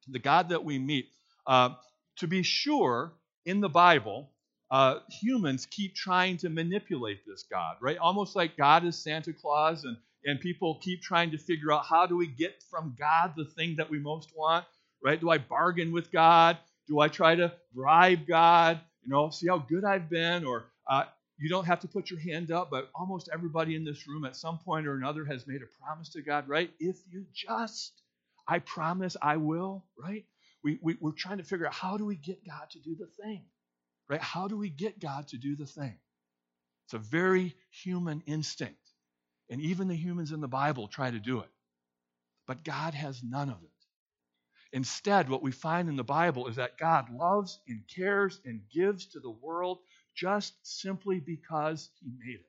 the 0.07 0.19
God 0.19 0.47
that 0.47 0.63
we 0.63 0.79
meet, 0.79 1.09
uh, 1.45 1.71
to 2.19 2.27
be 2.29 2.41
sure, 2.41 3.11
in 3.45 3.59
the 3.59 3.67
Bible, 3.67 4.29
uh, 4.71 4.99
humans 5.09 5.67
keep 5.69 5.93
trying 5.93 6.37
to 6.37 6.47
manipulate 6.47 7.25
this 7.27 7.43
God, 7.43 7.75
right? 7.81 7.97
Almost 7.97 8.37
like 8.37 8.55
God 8.55 8.85
is 8.85 8.97
Santa 8.97 9.33
Claus, 9.33 9.83
and, 9.83 9.97
and 10.23 10.39
people 10.39 10.79
keep 10.81 11.01
trying 11.01 11.31
to 11.31 11.37
figure 11.37 11.73
out 11.73 11.85
how 11.85 12.05
do 12.05 12.15
we 12.15 12.27
get 12.27 12.63
from 12.71 12.95
God 12.97 13.33
the 13.35 13.43
thing 13.43 13.75
that 13.75 13.89
we 13.89 13.99
most 13.99 14.31
want, 14.37 14.63
right? 15.03 15.19
Do 15.19 15.29
I 15.31 15.37
bargain 15.37 15.91
with 15.91 16.13
God? 16.13 16.57
Do 16.87 17.01
I 17.01 17.09
try 17.09 17.35
to 17.35 17.51
bribe 17.73 18.25
God? 18.25 18.79
You 19.05 19.11
know, 19.11 19.29
see 19.29 19.47
how 19.47 19.59
good 19.59 19.83
I've 19.85 20.09
been? 20.09 20.45
Or 20.45 20.65
uh, 20.89 21.05
you 21.37 21.49
don't 21.49 21.65
have 21.65 21.81
to 21.81 21.87
put 21.87 22.11
your 22.11 22.19
hand 22.19 22.51
up, 22.51 22.69
but 22.71 22.89
almost 22.95 23.29
everybody 23.33 23.75
in 23.75 23.83
this 23.85 24.07
room 24.07 24.25
at 24.25 24.35
some 24.35 24.59
point 24.59 24.87
or 24.87 24.95
another 24.95 25.25
has 25.25 25.47
made 25.47 25.61
a 25.61 25.83
promise 25.83 26.09
to 26.09 26.21
God, 26.21 26.47
right? 26.47 26.71
If 26.79 26.97
you 27.11 27.25
just, 27.33 27.93
I 28.47 28.59
promise 28.59 29.17
I 29.21 29.37
will, 29.37 29.85
right? 29.97 30.25
We, 30.63 30.79
we, 30.81 30.97
we're 31.01 31.11
trying 31.11 31.39
to 31.39 31.43
figure 31.43 31.67
out 31.67 31.73
how 31.73 31.97
do 31.97 32.05
we 32.05 32.15
get 32.15 32.45
God 32.47 32.69
to 32.71 32.79
do 32.79 32.95
the 32.95 33.07
thing. 33.23 33.43
Right? 34.09 34.21
How 34.21 34.47
do 34.47 34.57
we 34.57 34.69
get 34.69 34.99
God 34.99 35.27
to 35.29 35.37
do 35.37 35.55
the 35.55 35.65
thing? 35.65 35.97
It's 36.85 36.93
a 36.93 36.99
very 36.99 37.55
human 37.71 38.23
instinct. 38.25 38.79
And 39.49 39.61
even 39.61 39.87
the 39.87 39.95
humans 39.95 40.31
in 40.31 40.41
the 40.41 40.47
Bible 40.47 40.87
try 40.87 41.11
to 41.11 41.19
do 41.19 41.39
it. 41.41 41.49
But 42.47 42.63
God 42.63 42.93
has 42.93 43.23
none 43.23 43.49
of 43.49 43.57
it. 43.63 43.72
Instead, 44.73 45.29
what 45.29 45.43
we 45.43 45.51
find 45.51 45.87
in 45.87 45.95
the 45.95 46.03
Bible 46.03 46.47
is 46.47 46.55
that 46.57 46.79
God 46.79 47.09
loves 47.11 47.59
and 47.67 47.83
cares 47.95 48.41
and 48.43 48.61
gives 48.73 49.05
to 49.07 49.19
the 49.19 49.29
world 49.29 49.79
just 50.15 50.55
simply 50.63 51.19
because 51.19 51.89
He 52.01 52.09
made 52.19 52.39
it. 52.39 52.45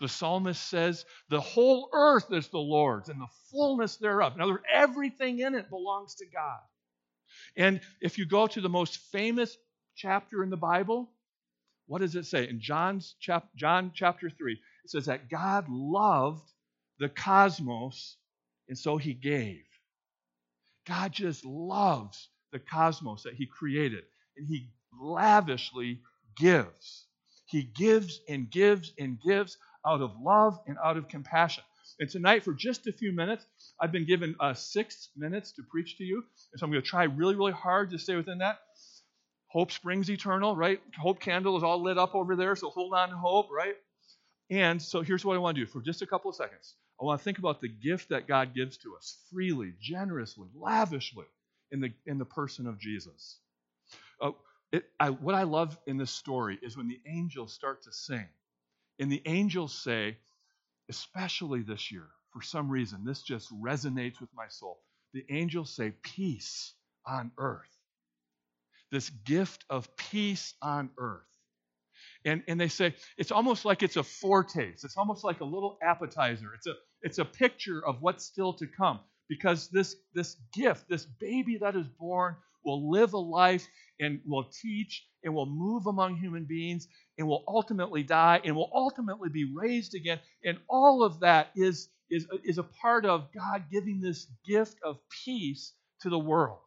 The 0.00 0.08
psalmist 0.08 0.62
says, 0.68 1.04
The 1.28 1.40
whole 1.40 1.88
earth 1.92 2.32
is 2.32 2.48
the 2.48 2.58
Lord's 2.58 3.08
and 3.08 3.20
the 3.20 3.28
fullness 3.52 3.96
thereof. 3.96 4.34
In 4.34 4.40
other 4.40 4.54
words, 4.54 4.64
everything 4.72 5.38
in 5.38 5.54
it 5.54 5.70
belongs 5.70 6.16
to 6.16 6.26
God. 6.26 6.60
And 7.56 7.80
if 8.00 8.18
you 8.18 8.26
go 8.26 8.48
to 8.48 8.60
the 8.60 8.68
most 8.68 8.98
famous 9.12 9.56
chapter 9.94 10.42
in 10.42 10.50
the 10.50 10.56
Bible, 10.56 11.10
what 11.86 12.00
does 12.00 12.16
it 12.16 12.26
say? 12.26 12.48
In 12.48 12.60
John's 12.60 13.14
chap- 13.20 13.54
John 13.56 13.92
chapter 13.94 14.30
3, 14.30 14.54
it 14.54 14.90
says 14.90 15.06
that 15.06 15.30
God 15.30 15.68
loved 15.68 16.50
the 16.98 17.08
cosmos, 17.08 18.16
and 18.68 18.76
so 18.78 18.96
he 18.96 19.14
gave. 19.14 19.62
God 20.86 21.12
just 21.12 21.44
loves 21.44 22.28
the 22.52 22.58
cosmos 22.58 23.22
that 23.24 23.34
he 23.34 23.46
created, 23.46 24.04
and 24.36 24.46
he 24.46 24.70
lavishly 25.00 26.00
gives. 26.36 27.06
He 27.46 27.62
gives 27.62 28.20
and 28.28 28.50
gives 28.50 28.92
and 28.98 29.18
gives 29.20 29.58
out 29.86 30.00
of 30.00 30.12
love 30.20 30.58
and 30.66 30.76
out 30.82 30.96
of 30.96 31.08
compassion. 31.08 31.64
And 32.00 32.08
tonight, 32.08 32.42
for 32.42 32.52
just 32.52 32.86
a 32.86 32.92
few 32.92 33.12
minutes, 33.12 33.46
I've 33.80 33.92
been 33.92 34.06
given 34.06 34.34
uh, 34.40 34.54
six 34.54 35.10
minutes 35.16 35.52
to 35.52 35.62
preach 35.62 35.96
to 35.98 36.04
you. 36.04 36.24
And 36.52 36.58
so 36.58 36.64
I'm 36.64 36.72
going 36.72 36.82
to 36.82 36.88
try 36.88 37.04
really, 37.04 37.36
really 37.36 37.52
hard 37.52 37.90
to 37.90 37.98
stay 37.98 38.16
within 38.16 38.38
that. 38.38 38.58
Hope 39.48 39.70
springs 39.70 40.10
eternal, 40.10 40.56
right? 40.56 40.80
Hope 40.98 41.20
candle 41.20 41.56
is 41.56 41.62
all 41.62 41.80
lit 41.80 41.96
up 41.96 42.14
over 42.14 42.34
there, 42.34 42.56
so 42.56 42.70
hold 42.70 42.92
on 42.94 43.10
to 43.10 43.16
hope, 43.16 43.48
right? 43.52 43.76
And 44.50 44.82
so 44.82 45.02
here's 45.02 45.24
what 45.24 45.36
I 45.36 45.38
want 45.38 45.56
to 45.56 45.64
do 45.64 45.66
for 45.70 45.80
just 45.80 46.02
a 46.02 46.06
couple 46.06 46.30
of 46.30 46.36
seconds. 46.36 46.74
I 47.00 47.04
want 47.04 47.20
to 47.20 47.24
think 47.24 47.38
about 47.38 47.60
the 47.60 47.68
gift 47.68 48.10
that 48.10 48.28
God 48.28 48.54
gives 48.54 48.76
to 48.78 48.96
us 48.96 49.18
freely, 49.32 49.74
generously, 49.80 50.48
lavishly 50.54 51.26
in 51.72 51.80
the, 51.80 51.92
in 52.06 52.18
the 52.18 52.24
person 52.24 52.66
of 52.66 52.78
Jesus. 52.78 53.38
Uh, 54.20 54.32
it, 54.72 54.84
I, 55.00 55.10
what 55.10 55.34
I 55.34 55.42
love 55.42 55.78
in 55.86 55.96
this 55.98 56.10
story 56.10 56.58
is 56.62 56.76
when 56.76 56.88
the 56.88 57.00
angels 57.06 57.52
start 57.52 57.82
to 57.84 57.92
sing. 57.92 58.26
And 59.00 59.10
the 59.10 59.22
angels 59.26 59.74
say, 59.74 60.16
especially 60.88 61.62
this 61.62 61.90
year, 61.90 62.08
for 62.32 62.42
some 62.42 62.70
reason, 62.70 63.04
this 63.04 63.22
just 63.22 63.52
resonates 63.52 64.20
with 64.20 64.30
my 64.34 64.48
soul. 64.48 64.80
The 65.12 65.24
angels 65.30 65.70
say, 65.70 65.92
Peace 66.02 66.74
on 67.06 67.32
earth. 67.38 67.70
This 68.90 69.10
gift 69.10 69.64
of 69.70 69.94
peace 69.96 70.54
on 70.62 70.90
earth. 70.98 71.33
And, 72.24 72.42
and 72.48 72.58
they 72.60 72.68
say 72.68 72.94
it's 73.18 73.30
almost 73.30 73.64
like 73.64 73.82
it's 73.82 73.96
a 73.96 74.02
foretaste. 74.02 74.84
It's 74.84 74.96
almost 74.96 75.24
like 75.24 75.40
a 75.40 75.44
little 75.44 75.78
appetizer. 75.82 76.52
It's 76.54 76.66
a, 76.66 76.74
it's 77.02 77.18
a 77.18 77.24
picture 77.24 77.84
of 77.86 78.00
what's 78.00 78.24
still 78.24 78.54
to 78.54 78.66
come. 78.66 79.00
Because 79.28 79.68
this, 79.68 79.96
this 80.14 80.36
gift, 80.52 80.88
this 80.88 81.04
baby 81.04 81.58
that 81.58 81.76
is 81.76 81.86
born, 81.98 82.36
will 82.64 82.90
live 82.90 83.12
a 83.12 83.18
life 83.18 83.66
and 84.00 84.20
will 84.26 84.44
teach 84.44 85.06
and 85.22 85.34
will 85.34 85.46
move 85.46 85.86
among 85.86 86.16
human 86.16 86.44
beings 86.44 86.88
and 87.18 87.26
will 87.26 87.44
ultimately 87.46 88.02
die 88.02 88.40
and 88.44 88.56
will 88.56 88.70
ultimately 88.74 89.28
be 89.28 89.50
raised 89.54 89.94
again. 89.94 90.18
And 90.44 90.58
all 90.68 91.02
of 91.02 91.20
that 91.20 91.50
is, 91.56 91.88
is, 92.10 92.26
is 92.44 92.58
a 92.58 92.62
part 92.62 93.04
of 93.06 93.28
God 93.32 93.64
giving 93.70 94.00
this 94.00 94.26
gift 94.46 94.78
of 94.82 94.98
peace 95.24 95.72
to 96.00 96.10
the 96.10 96.18
world. 96.18 96.58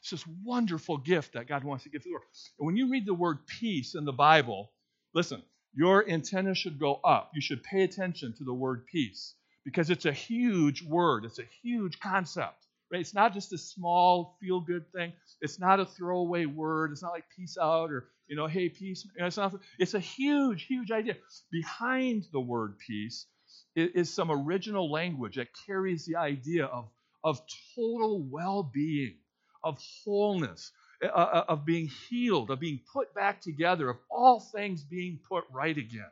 It's 0.00 0.10
this 0.10 0.24
wonderful 0.44 0.98
gift 0.98 1.34
that 1.34 1.46
God 1.46 1.64
wants 1.64 1.84
to 1.84 1.90
give 1.90 2.02
to 2.02 2.08
the 2.08 2.12
world. 2.12 2.24
And 2.58 2.66
when 2.66 2.76
you 2.76 2.90
read 2.90 3.06
the 3.06 3.14
word 3.14 3.46
peace 3.46 3.94
in 3.94 4.04
the 4.04 4.12
Bible, 4.12 4.70
listen, 5.14 5.42
your 5.74 6.08
antenna 6.08 6.54
should 6.54 6.78
go 6.78 7.00
up. 7.04 7.30
You 7.34 7.40
should 7.40 7.62
pay 7.62 7.82
attention 7.82 8.34
to 8.34 8.44
the 8.44 8.54
word 8.54 8.86
peace 8.86 9.34
because 9.64 9.90
it's 9.90 10.04
a 10.04 10.12
huge 10.12 10.82
word, 10.82 11.24
it's 11.24 11.38
a 11.38 11.48
huge 11.62 11.98
concept. 12.00 12.66
Right? 12.92 13.00
It's 13.00 13.14
not 13.14 13.32
just 13.32 13.52
a 13.52 13.58
small 13.58 14.36
feel 14.40 14.60
good 14.60 14.84
thing. 14.92 15.12
It's 15.40 15.58
not 15.58 15.80
a 15.80 15.86
throwaway 15.86 16.46
word. 16.46 16.92
It's 16.92 17.02
not 17.02 17.12
like 17.12 17.24
peace 17.34 17.56
out 17.60 17.90
or, 17.90 18.08
you 18.28 18.36
know, 18.36 18.46
hey, 18.46 18.68
peace. 18.68 19.08
It's, 19.16 19.36
not, 19.36 19.54
it's 19.78 19.94
a 19.94 20.00
huge, 20.00 20.66
huge 20.66 20.90
idea. 20.92 21.16
Behind 21.50 22.24
the 22.32 22.40
word 22.40 22.78
peace 22.78 23.26
is 23.74 24.12
some 24.12 24.30
original 24.30 24.92
language 24.92 25.36
that 25.36 25.48
carries 25.66 26.04
the 26.06 26.16
idea 26.16 26.66
of, 26.66 26.88
of 27.24 27.40
total 27.74 28.22
well 28.30 28.62
being, 28.62 29.16
of 29.64 29.78
wholeness, 30.04 30.70
uh, 31.02 31.06
uh, 31.06 31.44
of 31.48 31.64
being 31.64 31.88
healed, 32.08 32.50
of 32.50 32.60
being 32.60 32.80
put 32.92 33.14
back 33.14 33.40
together, 33.40 33.90
of 33.90 33.96
all 34.10 34.40
things 34.40 34.82
being 34.84 35.18
put 35.28 35.44
right 35.52 35.76
again. 35.76 36.10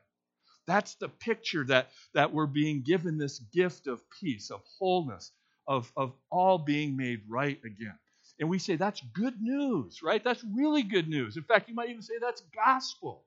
That's 0.66 0.94
the 0.96 1.08
picture 1.08 1.64
that, 1.66 1.90
that 2.14 2.32
we're 2.32 2.46
being 2.46 2.82
given 2.82 3.18
this 3.18 3.40
gift 3.52 3.86
of 3.88 4.02
peace, 4.20 4.50
of 4.50 4.62
wholeness, 4.78 5.32
of, 5.66 5.92
of 5.96 6.12
all 6.30 6.58
being 6.58 6.96
made 6.96 7.22
right 7.28 7.58
again. 7.64 7.98
And 8.40 8.48
we 8.48 8.58
say 8.58 8.76
that's 8.76 9.02
good 9.14 9.40
news, 9.40 10.02
right? 10.02 10.22
That's 10.22 10.44
really 10.44 10.82
good 10.82 11.08
news. 11.08 11.36
In 11.36 11.42
fact, 11.44 11.68
you 11.68 11.74
might 11.74 11.90
even 11.90 12.02
say 12.02 12.14
that's 12.20 12.42
gospel. 12.54 13.24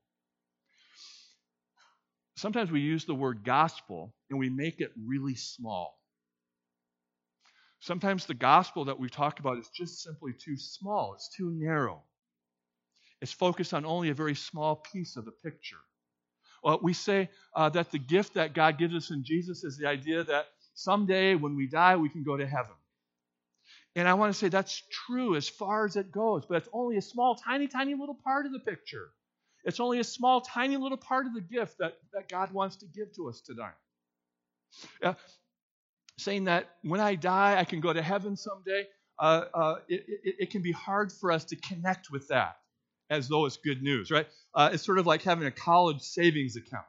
Sometimes 2.36 2.70
we 2.70 2.80
use 2.80 3.04
the 3.04 3.14
word 3.14 3.44
gospel 3.44 4.14
and 4.30 4.38
we 4.38 4.50
make 4.50 4.80
it 4.80 4.92
really 5.06 5.34
small. 5.34 5.98
Sometimes 7.86 8.26
the 8.26 8.34
gospel 8.34 8.86
that 8.86 8.98
we 8.98 9.08
talk 9.08 9.38
about 9.38 9.58
is 9.58 9.68
just 9.68 10.02
simply 10.02 10.32
too 10.32 10.56
small, 10.56 11.14
it's 11.14 11.28
too 11.28 11.52
narrow. 11.52 12.02
It's 13.20 13.30
focused 13.30 13.72
on 13.72 13.86
only 13.86 14.08
a 14.08 14.14
very 14.14 14.34
small 14.34 14.74
piece 14.74 15.16
of 15.16 15.24
the 15.24 15.30
picture. 15.30 15.76
Well, 16.64 16.80
we 16.82 16.92
say 16.92 17.30
uh, 17.54 17.68
that 17.68 17.92
the 17.92 18.00
gift 18.00 18.34
that 18.34 18.54
God 18.54 18.76
gives 18.76 18.92
us 18.92 19.12
in 19.12 19.22
Jesus 19.22 19.62
is 19.62 19.78
the 19.78 19.86
idea 19.86 20.24
that 20.24 20.46
someday 20.74 21.36
when 21.36 21.54
we 21.54 21.68
die, 21.68 21.94
we 21.94 22.08
can 22.08 22.24
go 22.24 22.36
to 22.36 22.44
heaven. 22.44 22.74
And 23.94 24.08
I 24.08 24.14
want 24.14 24.32
to 24.32 24.38
say 24.38 24.48
that's 24.48 24.82
true 25.06 25.36
as 25.36 25.48
far 25.48 25.84
as 25.86 25.94
it 25.94 26.10
goes, 26.10 26.44
but 26.44 26.56
it's 26.56 26.68
only 26.72 26.96
a 26.96 27.02
small, 27.02 27.36
tiny, 27.36 27.68
tiny 27.68 27.94
little 27.94 28.18
part 28.24 28.46
of 28.46 28.52
the 28.52 28.58
picture. 28.58 29.10
It's 29.64 29.78
only 29.78 30.00
a 30.00 30.04
small, 30.04 30.40
tiny 30.40 30.76
little 30.76 30.98
part 30.98 31.26
of 31.26 31.34
the 31.34 31.40
gift 31.40 31.78
that, 31.78 31.98
that 32.14 32.28
God 32.28 32.52
wants 32.52 32.74
to 32.78 32.86
give 32.86 33.14
to 33.14 33.28
us 33.28 33.40
tonight. 33.42 33.78
Uh, 35.00 35.14
saying 36.18 36.44
that 36.44 36.70
when 36.82 37.00
I 37.00 37.14
die, 37.14 37.58
I 37.58 37.64
can 37.64 37.80
go 37.80 37.92
to 37.92 38.02
heaven 38.02 38.36
someday, 38.36 38.86
uh, 39.18 39.44
uh, 39.54 39.74
it, 39.88 40.04
it, 40.08 40.34
it, 40.40 40.50
can 40.50 40.62
be 40.62 40.72
hard 40.72 41.12
for 41.12 41.32
us 41.32 41.44
to 41.46 41.56
connect 41.56 42.10
with 42.10 42.28
that 42.28 42.56
as 43.10 43.28
though 43.28 43.46
it's 43.46 43.56
good 43.56 43.82
news, 43.82 44.10
right? 44.10 44.26
Uh, 44.54 44.70
it's 44.72 44.84
sort 44.84 44.98
of 44.98 45.06
like 45.06 45.22
having 45.22 45.46
a 45.46 45.50
college 45.50 46.02
savings 46.02 46.56
account 46.56 46.84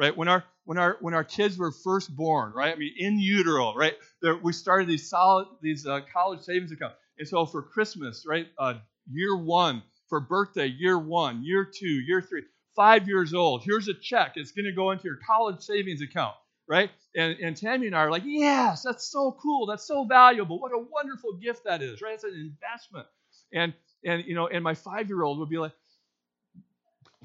right? 0.00 0.16
When 0.16 0.28
our 0.28 0.44
when 0.64 0.78
our 0.78 0.96
when 1.00 1.14
our 1.14 1.24
kids 1.24 1.58
were 1.58 1.70
first 1.70 2.14
born, 2.14 2.52
right? 2.54 2.74
I 2.74 2.78
mean, 2.78 2.94
in 2.96 3.20
utero, 3.20 3.74
right? 3.74 3.94
There, 4.22 4.36
we 4.36 4.52
started 4.52 4.88
these 4.88 5.08
solid 5.08 5.46
these 5.62 5.86
uh, 5.86 6.00
college 6.12 6.40
savings 6.40 6.72
accounts, 6.72 6.96
and 7.18 7.28
so 7.28 7.46
for 7.46 7.62
Christmas, 7.62 8.24
right? 8.26 8.46
Uh, 8.58 8.74
year 9.10 9.36
one, 9.36 9.82
for 10.08 10.20
birthday, 10.20 10.66
year 10.66 10.98
one, 10.98 11.44
year 11.44 11.64
two, 11.64 11.86
year 11.86 12.22
three, 12.22 12.42
five 12.74 13.06
years 13.06 13.34
old. 13.34 13.62
Here's 13.62 13.88
a 13.88 13.94
check. 13.94 14.32
It's 14.36 14.52
going 14.52 14.64
to 14.64 14.72
go 14.72 14.90
into 14.90 15.04
your 15.04 15.18
college 15.26 15.60
savings 15.60 16.00
account, 16.02 16.34
right? 16.70 16.90
And 17.16 17.38
and 17.40 17.58
Tammy 17.58 17.88
and 17.88 17.96
I 17.96 18.00
are 18.02 18.12
like, 18.12 18.24
yes, 18.26 18.84
that's 18.84 19.06
so 19.12 19.36
cool. 19.42 19.66
That's 19.66 19.86
so 19.86 20.06
valuable. 20.06 20.60
What 20.60 20.72
a 20.72 20.78
wonderful 20.78 21.34
gift 21.34 21.64
that 21.66 21.82
is, 21.82 22.02
right? 22.02 22.14
It's 22.14 22.24
an 22.24 22.34
investment. 22.34 23.08
And 23.54 23.74
and 24.06 24.24
you 24.26 24.36
know, 24.36 24.48
and 24.48 24.64
my 24.64 24.76
five 24.76 25.08
year 25.10 25.24
old 25.24 25.40
would 25.40 25.50
be 25.50 25.58
like, 25.58 25.74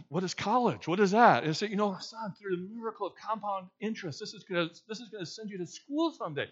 what 0.09 0.23
is 0.23 0.33
college? 0.35 0.87
What 0.87 0.99
is 1.01 1.11
that? 1.11 1.45
And 1.45 1.57
say, 1.57 1.67
you 1.67 1.77
know, 1.77 1.97
son, 2.01 2.33
through 2.39 2.57
the 2.57 2.69
miracle 2.75 3.07
of 3.07 3.13
compound 3.15 3.67
interest, 3.81 4.19
this 4.21 4.33
is 4.33 4.45
gonna 4.45 4.69
this 4.89 5.01
is 5.01 5.09
gonna 5.09 5.27
send 5.27 5.51
you 5.51 5.59
to 5.59 5.67
school 5.67 6.11
someday. 6.11 6.47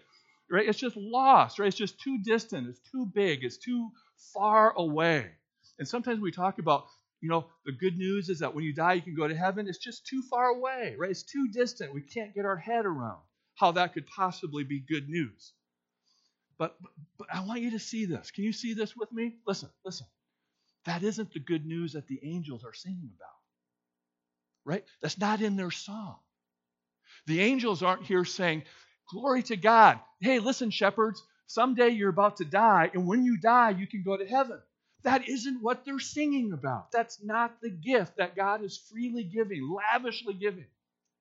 Right? 0.50 0.68
It's 0.68 0.78
just 0.80 0.96
lost, 0.96 1.58
right? 1.58 1.68
It's 1.68 1.76
just 1.76 2.00
too 2.00 2.18
distant, 2.24 2.68
it's 2.68 2.80
too 2.92 3.06
big, 3.14 3.44
it's 3.44 3.58
too 3.58 3.90
far 4.34 4.74
away. 4.76 5.30
And 5.78 5.88
sometimes 5.88 6.20
we 6.20 6.32
talk 6.32 6.60
about, 6.60 6.86
you 7.24 7.30
know, 7.30 7.46
the 7.66 7.72
good 7.72 7.98
news 7.98 8.28
is 8.28 8.40
that 8.40 8.54
when 8.54 8.64
you 8.64 8.74
die, 8.74 8.94
you 8.94 9.02
can 9.02 9.16
go 9.16 9.28
to 9.28 9.36
heaven. 9.36 9.68
It's 9.68 9.78
just 9.78 10.06
too 10.06 10.22
far 10.30 10.46
away, 10.46 10.94
right? 10.98 11.10
It's 11.10 11.24
too 11.24 11.48
distant. 11.48 11.94
We 11.94 12.02
can't 12.02 12.34
get 12.34 12.44
our 12.44 12.56
head 12.56 12.86
around 12.86 13.20
how 13.56 13.72
that 13.72 13.94
could 13.94 14.06
possibly 14.06 14.64
be 14.64 14.80
good 14.80 15.08
news. 15.08 15.54
But, 16.58 16.76
but, 17.18 17.28
I 17.34 17.44
want 17.44 17.62
you 17.62 17.72
to 17.72 17.80
see 17.80 18.06
this. 18.06 18.30
Can 18.30 18.44
you 18.44 18.52
see 18.52 18.74
this 18.74 18.96
with 18.96 19.12
me? 19.12 19.36
Listen, 19.46 19.70
listen. 19.84 20.06
That 20.86 21.02
isn't 21.02 21.32
the 21.32 21.40
good 21.40 21.66
news 21.66 21.94
that 21.94 22.06
the 22.08 22.20
angels 22.24 22.64
are 22.64 22.74
singing 22.74 23.10
about 23.16 23.30
right? 24.64 24.84
That's 25.02 25.18
not 25.18 25.40
in 25.40 25.56
their 25.56 25.70
song. 25.70 26.16
The 27.26 27.40
angels 27.40 27.82
aren't 27.82 28.04
here 28.04 28.24
saying, 28.24 28.64
Glory 29.10 29.42
to 29.44 29.56
God. 29.56 30.00
Hey, 30.20 30.38
listen, 30.38 30.70
shepherds, 30.70 31.22
someday 31.46 31.90
you're 31.90 32.10
about 32.10 32.38
to 32.38 32.44
die, 32.46 32.90
and 32.94 33.06
when 33.06 33.24
you 33.24 33.36
die, 33.38 33.70
you 33.70 33.86
can 33.86 34.02
go 34.02 34.16
to 34.16 34.26
heaven. 34.26 34.60
That 35.04 35.28
isn't 35.28 35.62
what 35.62 35.84
they're 35.84 36.00
singing 36.00 36.52
about. 36.52 36.90
That's 36.92 37.22
not 37.22 37.60
the 37.60 37.70
gift 37.70 38.16
that 38.16 38.34
God 38.36 38.64
is 38.64 38.76
freely 38.76 39.24
giving, 39.24 39.70
lavishly 39.70 40.34
giving. 40.34 40.66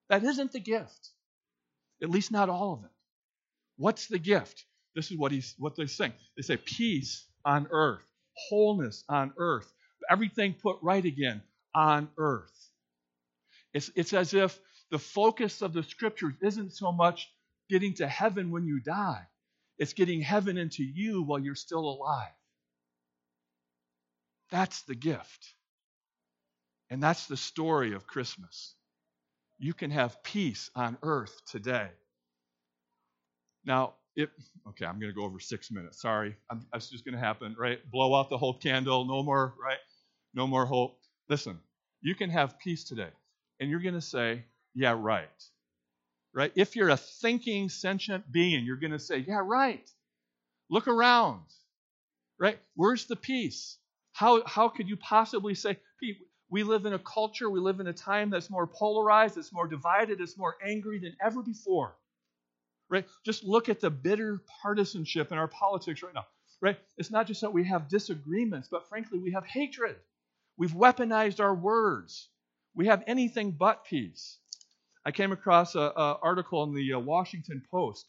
That 0.09 0.23
isn't 0.23 0.53
the 0.53 0.59
gift. 0.59 1.09
At 2.01 2.09
least 2.09 2.31
not 2.31 2.49
all 2.49 2.73
of 2.73 2.83
it. 2.85 2.91
What's 3.77 4.07
the 4.07 4.19
gift? 4.19 4.65
This 4.95 5.11
is 5.11 5.17
what 5.17 5.31
he's 5.31 5.55
what 5.57 5.75
they 5.75 5.87
sing. 5.87 6.13
They 6.35 6.43
say 6.43 6.57
peace 6.57 7.25
on 7.45 7.67
earth, 7.71 8.05
wholeness 8.49 9.03
on 9.09 9.33
earth, 9.37 9.71
everything 10.09 10.53
put 10.53 10.77
right 10.81 11.03
again 11.03 11.41
on 11.73 12.09
earth. 12.17 12.69
It's, 13.73 13.89
it's 13.95 14.13
as 14.13 14.33
if 14.33 14.59
the 14.91 14.99
focus 14.99 15.61
of 15.61 15.73
the 15.73 15.83
scriptures 15.83 16.35
isn't 16.41 16.73
so 16.73 16.91
much 16.91 17.31
getting 17.69 17.95
to 17.95 18.07
heaven 18.07 18.51
when 18.51 18.65
you 18.65 18.79
die, 18.79 19.25
it's 19.79 19.93
getting 19.93 20.21
heaven 20.21 20.57
into 20.57 20.83
you 20.83 21.23
while 21.23 21.39
you're 21.39 21.55
still 21.55 21.79
alive. 21.79 22.31
That's 24.53 24.83
the 24.83 24.95
gift. 24.95 25.55
And 26.89 27.03
that's 27.03 27.27
the 27.27 27.37
story 27.37 27.93
of 27.95 28.07
Christmas. 28.07 28.75
you 29.59 29.73
can 29.73 29.91
have 29.91 30.23
peace 30.23 30.69
on 30.75 30.97
earth 31.03 31.41
today. 31.47 31.89
Now, 33.65 33.95
it, 34.15 34.29
okay, 34.69 34.85
I'm 34.85 34.99
going 34.99 35.11
to 35.11 35.17
go 35.17 35.25
over 35.25 35.39
six 35.39 35.71
minutes. 35.71 36.01
Sorry. 36.01 36.35
I'm, 36.51 36.65
that's 36.71 36.89
just 36.89 37.05
going 37.05 37.15
to 37.15 37.21
happen, 37.21 37.55
right? 37.57 37.79
Blow 37.91 38.15
out 38.15 38.29
the 38.29 38.37
hope 38.37 38.61
candle. 38.61 39.05
No 39.05 39.23
more, 39.23 39.55
right? 39.63 39.79
No 40.33 40.47
more 40.47 40.65
hope. 40.65 40.97
Listen, 41.29 41.59
you 42.01 42.15
can 42.15 42.29
have 42.29 42.59
peace 42.59 42.83
today. 42.83 43.09
And 43.59 43.69
you're 43.69 43.81
going 43.81 43.95
to 43.95 44.01
say, 44.01 44.45
yeah, 44.75 44.95
right. 44.99 45.29
Right? 46.35 46.51
If 46.55 46.75
you're 46.75 46.89
a 46.89 46.97
thinking, 46.97 47.69
sentient 47.69 48.31
being, 48.31 48.65
you're 48.65 48.77
going 48.77 48.91
to 48.91 48.99
say, 48.99 49.19
yeah, 49.27 49.41
right. 49.43 49.89
Look 50.69 50.87
around. 50.87 51.43
Right? 52.39 52.59
Where's 52.75 53.05
the 53.05 53.15
peace? 53.15 53.77
How, 54.13 54.43
how 54.45 54.69
could 54.69 54.87
you 54.87 54.97
possibly 54.97 55.55
say, 55.55 55.77
Pete, 55.99 56.17
we 56.49 56.63
live 56.63 56.85
in 56.85 56.93
a 56.93 56.99
culture, 56.99 57.49
we 57.49 57.59
live 57.59 57.79
in 57.79 57.87
a 57.87 57.93
time 57.93 58.29
that's 58.29 58.49
more 58.49 58.67
polarized, 58.67 59.37
it's 59.37 59.51
more 59.51 59.67
divided, 59.67 60.21
it's 60.21 60.37
more 60.37 60.55
angry 60.65 60.99
than 60.99 61.15
ever 61.23 61.41
before. 61.41 61.95
Right? 62.89 63.05
Just 63.25 63.43
look 63.43 63.69
at 63.69 63.79
the 63.79 63.89
bitter 63.89 64.41
partisanship 64.61 65.31
in 65.31 65.37
our 65.37 65.47
politics 65.47 66.03
right 66.03 66.13
now. 66.13 66.25
Right? 66.61 66.77
It's 66.97 67.11
not 67.11 67.27
just 67.27 67.41
that 67.41 67.51
we 67.51 67.63
have 67.65 67.89
disagreements, 67.89 68.67
but 68.71 68.87
frankly, 68.87 69.19
we 69.19 69.31
have 69.31 69.45
hatred. 69.45 69.95
We've 70.57 70.71
weaponized 70.71 71.39
our 71.39 71.55
words. 71.55 72.29
We 72.75 72.85
have 72.85 73.03
anything 73.07 73.51
but 73.51 73.83
peace. 73.85 74.37
I 75.05 75.11
came 75.11 75.31
across 75.31 75.75
an 75.75 75.91
article 75.95 76.63
in 76.63 76.73
the 76.73 76.93
uh, 76.93 76.99
Washington 76.99 77.63
Post, 77.69 78.05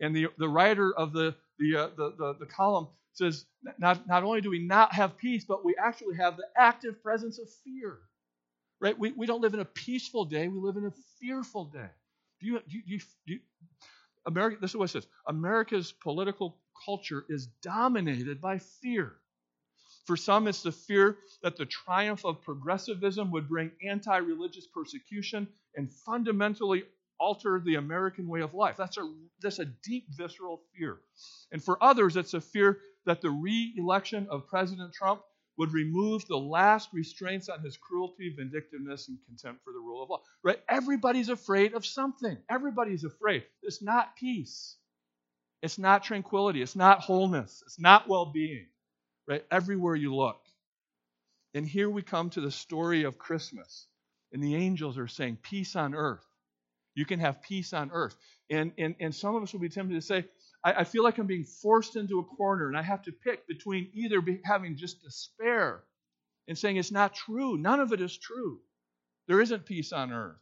and 0.00 0.14
the, 0.14 0.28
the 0.38 0.48
writer 0.48 0.94
of 0.96 1.12
the, 1.12 1.34
the, 1.58 1.76
uh, 1.76 1.88
the, 1.96 2.14
the, 2.16 2.34
the 2.40 2.46
column 2.46 2.86
says 3.18 3.44
not, 3.78 4.06
not 4.06 4.24
only 4.24 4.40
do 4.40 4.50
we 4.50 4.60
not 4.60 4.94
have 4.94 5.16
peace, 5.16 5.44
but 5.44 5.64
we 5.64 5.74
actually 5.76 6.16
have 6.16 6.36
the 6.36 6.46
active 6.56 7.02
presence 7.02 7.38
of 7.38 7.48
fear. 7.64 7.98
Right? 8.80 8.98
We, 8.98 9.12
we 9.12 9.26
don't 9.26 9.40
live 9.40 9.54
in 9.54 9.60
a 9.60 9.64
peaceful 9.64 10.24
day, 10.24 10.48
we 10.48 10.60
live 10.60 10.76
in 10.76 10.86
a 10.86 10.92
fearful 11.20 11.66
day. 11.66 11.90
Do 12.40 12.46
you, 12.46 12.60
do 12.68 12.78
you, 12.86 12.98
do 13.26 13.32
you, 13.34 13.40
America, 14.26 14.58
this 14.60 14.70
is 14.70 14.76
what 14.76 14.84
it 14.84 14.92
says 14.92 15.06
America's 15.26 15.92
political 15.92 16.56
culture 16.84 17.24
is 17.28 17.46
dominated 17.62 18.40
by 18.40 18.58
fear. 18.58 19.14
For 20.06 20.16
some, 20.16 20.46
it's 20.48 20.62
the 20.62 20.72
fear 20.72 21.18
that 21.42 21.56
the 21.56 21.66
triumph 21.66 22.24
of 22.24 22.40
progressivism 22.42 23.30
would 23.32 23.48
bring 23.48 23.72
anti 23.86 24.16
religious 24.18 24.66
persecution 24.66 25.48
and 25.76 25.92
fundamentally 25.92 26.84
alter 27.20 27.60
the 27.64 27.74
American 27.74 28.28
way 28.28 28.40
of 28.40 28.54
life. 28.54 28.76
That's 28.76 28.96
a, 28.96 29.12
that's 29.42 29.58
a 29.58 29.64
deep, 29.66 30.06
visceral 30.10 30.62
fear. 30.76 30.98
And 31.52 31.62
for 31.62 31.82
others, 31.82 32.16
it's 32.16 32.34
a 32.34 32.40
fear 32.40 32.78
that 33.08 33.22
the 33.22 33.30
re 33.30 33.74
election 33.78 34.28
of 34.30 34.48
President 34.48 34.94
Trump 34.94 35.22
would 35.58 35.74
remove 35.74 36.26
the 36.28 36.38
last 36.38 36.90
restraints 36.94 37.50
on 37.50 37.62
his 37.62 37.76
cruelty, 37.78 38.34
vindictiveness, 38.36 39.08
and 39.08 39.18
contempt 39.26 39.64
for 39.64 39.74
the 39.74 39.80
rule 39.80 40.04
of 40.04 40.10
law. 40.10 40.22
Right? 40.44 40.60
Everybody's 40.70 41.30
afraid 41.30 41.74
of 41.74 41.86
something. 41.86 42.38
Everybody's 42.50 43.04
afraid. 43.04 43.44
It's 43.64 43.82
not 43.82 44.16
peace. 44.16 44.76
It's 45.62 45.78
not 45.78 46.04
tranquility. 46.04 46.62
It's 46.62 46.76
not 46.76 47.00
wholeness. 47.02 47.64
It's 47.66 47.80
not 47.80 48.08
well 48.08 48.26
being 48.26 48.66
right? 49.28 49.44
Everywhere 49.52 49.96
you 49.96 50.14
look. 50.16 50.40
And 51.54 51.66
here 51.68 51.90
we 51.90 52.02
come 52.02 52.30
to 52.32 52.42
the 52.42 52.52
story 52.52 53.04
of 53.04 53.18
Christmas. 53.18 53.88
And 54.32 54.44
the 54.44 54.56
angels 54.56 54.98
are 54.98 55.08
saying, 55.08 55.38
Peace 55.42 55.76
on 55.76 55.94
earth. 55.96 56.26
You 56.96 57.06
can 57.06 57.20
have 57.20 57.42
peace 57.42 57.74
on 57.74 57.90
earth. 57.92 58.16
And, 58.50 58.72
and, 58.78 58.96
and 59.00 59.14
some 59.14 59.36
of 59.36 59.42
us 59.44 59.54
will 59.54 59.60
be 59.60 59.70
tempted 59.70 59.94
to 59.94 60.02
say, 60.02 60.26
I, 60.64 60.72
I 60.80 60.84
feel 60.84 61.04
like 61.04 61.18
I'm 61.18 61.26
being 61.26 61.44
forced 61.44 61.96
into 61.96 62.18
a 62.18 62.24
corner 62.24 62.68
and 62.68 62.76
I 62.76 62.82
have 62.82 63.02
to 63.02 63.12
pick 63.12 63.46
between 63.46 63.90
either 63.94 64.22
having 64.44 64.76
just 64.76 65.02
despair 65.02 65.82
and 66.46 66.56
saying 66.56 66.76
it's 66.76 66.92
not 66.92 67.14
true. 67.14 67.56
None 67.56 67.80
of 67.80 67.92
it 67.92 68.00
is 68.00 68.16
true. 68.16 68.60
There 69.26 69.40
isn't 69.40 69.66
peace 69.66 69.92
on 69.92 70.12
earth. 70.12 70.38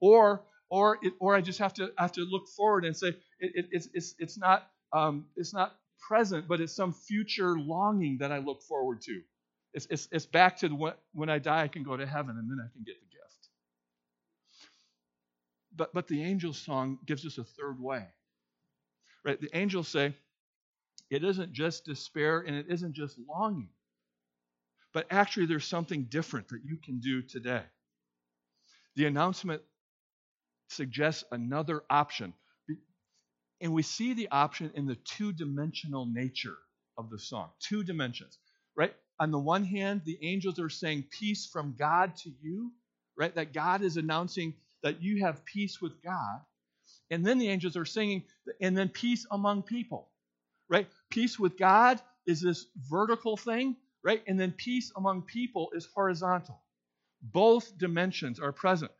Or 0.00 0.44
or 0.70 0.98
it, 1.02 1.14
or 1.18 1.34
I 1.34 1.40
just 1.40 1.58
have 1.58 1.74
to 1.74 1.92
have 1.98 2.12
to 2.12 2.20
look 2.22 2.48
forward 2.48 2.84
and 2.84 2.96
say 2.96 3.08
it, 3.08 3.16
it, 3.40 3.66
it's, 3.72 3.88
it's, 3.94 4.14
it's 4.18 4.38
not 4.38 4.68
um, 4.92 5.26
it's 5.36 5.54
not 5.54 5.74
present, 5.98 6.46
but 6.48 6.60
it's 6.60 6.74
some 6.74 6.92
future 6.92 7.58
longing 7.58 8.18
that 8.18 8.32
I 8.32 8.38
look 8.38 8.62
forward 8.62 9.00
to. 9.02 9.20
It's, 9.74 9.86
it's, 9.90 10.08
it's 10.10 10.26
back 10.26 10.58
to 10.58 10.68
when, 10.68 10.94
when 11.12 11.28
I 11.28 11.38
die, 11.38 11.62
I 11.62 11.68
can 11.68 11.82
go 11.82 11.96
to 11.96 12.06
heaven 12.06 12.36
and 12.38 12.50
then 12.50 12.58
I 12.64 12.72
can 12.72 12.82
get 12.84 12.96
the 13.00 13.06
gift. 13.16 13.48
But, 15.76 15.94
but 15.94 16.08
the 16.08 16.22
angel 16.22 16.52
song 16.52 16.98
gives 17.06 17.26
us 17.26 17.38
a 17.38 17.44
third 17.44 17.80
way. 17.80 18.06
Right? 19.24 19.40
The 19.40 19.50
angels 19.56 19.88
say, 19.88 20.14
it 21.10 21.24
isn't 21.24 21.52
just 21.52 21.84
despair 21.84 22.40
and 22.40 22.56
it 22.56 22.66
isn't 22.68 22.94
just 22.94 23.18
longing, 23.28 23.70
but 24.92 25.06
actually 25.10 25.46
there's 25.46 25.64
something 25.64 26.04
different 26.04 26.48
that 26.48 26.60
you 26.64 26.76
can 26.76 27.00
do 27.00 27.22
today. 27.22 27.62
The 28.96 29.06
announcement 29.06 29.62
suggests 30.68 31.24
another 31.32 31.82
option 31.88 32.34
and 33.60 33.72
we 33.72 33.82
see 33.82 34.14
the 34.14 34.28
option 34.30 34.70
in 34.74 34.86
the 34.86 34.96
two 34.96 35.32
dimensional 35.32 36.06
nature 36.06 36.56
of 36.96 37.10
the 37.10 37.18
song. 37.18 37.50
Two 37.60 37.82
dimensions, 37.82 38.38
right? 38.76 38.94
On 39.20 39.30
the 39.30 39.38
one 39.38 39.64
hand, 39.64 40.02
the 40.04 40.18
angels 40.22 40.60
are 40.60 40.68
saying 40.68 41.06
peace 41.10 41.46
from 41.46 41.74
God 41.78 42.14
to 42.18 42.30
you, 42.40 42.72
right? 43.16 43.34
That 43.34 43.52
God 43.52 43.82
is 43.82 43.96
announcing 43.96 44.54
that 44.82 45.02
you 45.02 45.24
have 45.24 45.44
peace 45.44 45.80
with 45.80 46.00
God. 46.02 46.40
And 47.10 47.24
then 47.24 47.38
the 47.38 47.48
angels 47.48 47.76
are 47.76 47.86
singing, 47.86 48.24
and 48.60 48.76
then 48.76 48.88
peace 48.88 49.26
among 49.30 49.62
people, 49.62 50.08
right? 50.68 50.88
Peace 51.10 51.38
with 51.38 51.58
God 51.58 52.00
is 52.26 52.40
this 52.40 52.66
vertical 52.90 53.36
thing, 53.36 53.76
right? 54.04 54.22
And 54.26 54.38
then 54.38 54.52
peace 54.52 54.92
among 54.96 55.22
people 55.22 55.70
is 55.74 55.88
horizontal. 55.94 56.60
Both 57.22 57.78
dimensions 57.78 58.40
are 58.40 58.52
present 58.52 58.92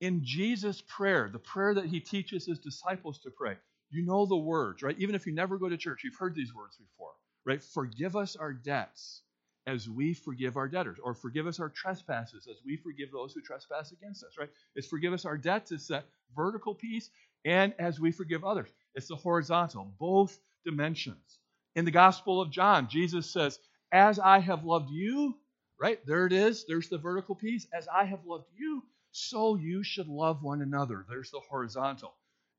in 0.00 0.24
Jesus' 0.24 0.82
prayer, 0.86 1.30
the 1.32 1.38
prayer 1.38 1.74
that 1.74 1.86
he 1.86 2.00
teaches 2.00 2.46
his 2.46 2.58
disciples 2.58 3.18
to 3.20 3.30
pray, 3.30 3.56
you 3.90 4.04
know 4.04 4.26
the 4.26 4.36
words, 4.36 4.82
right? 4.82 4.96
Even 4.98 5.14
if 5.14 5.26
you 5.26 5.32
never 5.32 5.58
go 5.58 5.68
to 5.68 5.76
church, 5.78 6.02
you've 6.04 6.16
heard 6.16 6.34
these 6.34 6.54
words 6.54 6.76
before, 6.76 7.12
right? 7.46 7.62
Forgive 7.62 8.16
us 8.16 8.36
our 8.36 8.52
debts 8.52 9.22
as 9.66 9.88
we 9.88 10.12
forgive 10.14 10.56
our 10.56 10.68
debtors, 10.68 10.98
or 11.02 11.14
forgive 11.14 11.46
us 11.46 11.60
our 11.60 11.70
trespasses 11.70 12.46
as 12.50 12.56
we 12.66 12.76
forgive 12.76 13.10
those 13.10 13.32
who 13.32 13.40
trespass 13.40 13.92
against 13.92 14.22
us, 14.24 14.36
right? 14.38 14.50
It's 14.74 14.86
forgive 14.86 15.12
us 15.12 15.24
our 15.24 15.38
debts, 15.38 15.72
it's 15.72 15.88
that 15.88 16.06
vertical 16.36 16.74
piece, 16.74 17.10
and 17.44 17.72
as 17.78 17.98
we 17.98 18.12
forgive 18.12 18.44
others. 18.44 18.68
It's 18.94 19.08
the 19.08 19.16
horizontal, 19.16 19.92
both 19.98 20.38
dimensions. 20.64 21.38
In 21.74 21.84
the 21.84 21.90
Gospel 21.90 22.40
of 22.40 22.50
John, 22.50 22.88
Jesus 22.88 23.30
says, 23.30 23.58
As 23.92 24.18
I 24.18 24.38
have 24.38 24.64
loved 24.64 24.90
you, 24.90 25.34
right? 25.80 26.04
There 26.06 26.26
it 26.26 26.32
is. 26.32 26.64
There's 26.66 26.88
the 26.88 26.98
vertical 26.98 27.34
piece. 27.34 27.66
As 27.72 27.88
I 27.88 28.04
have 28.04 28.24
loved 28.26 28.46
you, 28.56 28.82
so 29.12 29.56
you 29.56 29.82
should 29.82 30.08
love 30.08 30.42
one 30.42 30.62
another. 30.62 31.04
There's 31.08 31.30
the 31.30 31.40
horizontal. 31.48 32.14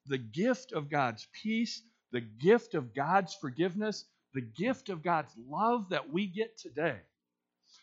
The 0.07 0.17
gift 0.17 0.71
of 0.71 0.89
God's 0.89 1.27
peace, 1.41 1.81
the 2.11 2.21
gift 2.21 2.75
of 2.75 2.93
God's 2.93 3.33
forgiveness, 3.33 4.05
the 4.35 4.41
gift 4.41 4.89
of 4.89 5.01
God's 5.01 5.33
love 5.49 5.89
that 5.89 6.11
we 6.11 6.27
get 6.27 6.57
today 6.57 6.97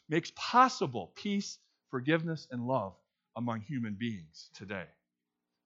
makes 0.08 0.30
possible 0.36 1.10
peace, 1.16 1.58
forgiveness, 1.90 2.46
and 2.50 2.66
love 2.68 2.94
among 3.36 3.62
human 3.62 3.94
beings 3.94 4.50
today. 4.54 4.84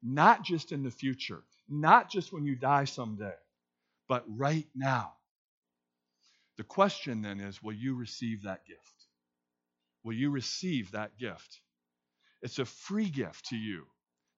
Not 0.00 0.44
just 0.44 0.70
in 0.70 0.84
the 0.84 0.90
future, 0.90 1.42
not 1.68 2.08
just 2.08 2.32
when 2.32 2.46
you 2.46 2.54
die 2.54 2.84
someday, 2.84 3.34
but 4.08 4.24
right 4.28 4.68
now. 4.76 5.14
The 6.56 6.62
question 6.62 7.20
then 7.20 7.40
is 7.40 7.60
will 7.62 7.74
you 7.74 7.96
receive 7.96 8.44
that 8.44 8.64
gift? 8.64 8.80
Will 10.04 10.14
you 10.14 10.30
receive 10.30 10.92
that 10.92 11.18
gift? 11.18 11.60
It's 12.42 12.60
a 12.60 12.64
free 12.64 13.10
gift 13.10 13.46
to 13.46 13.56
you. 13.56 13.86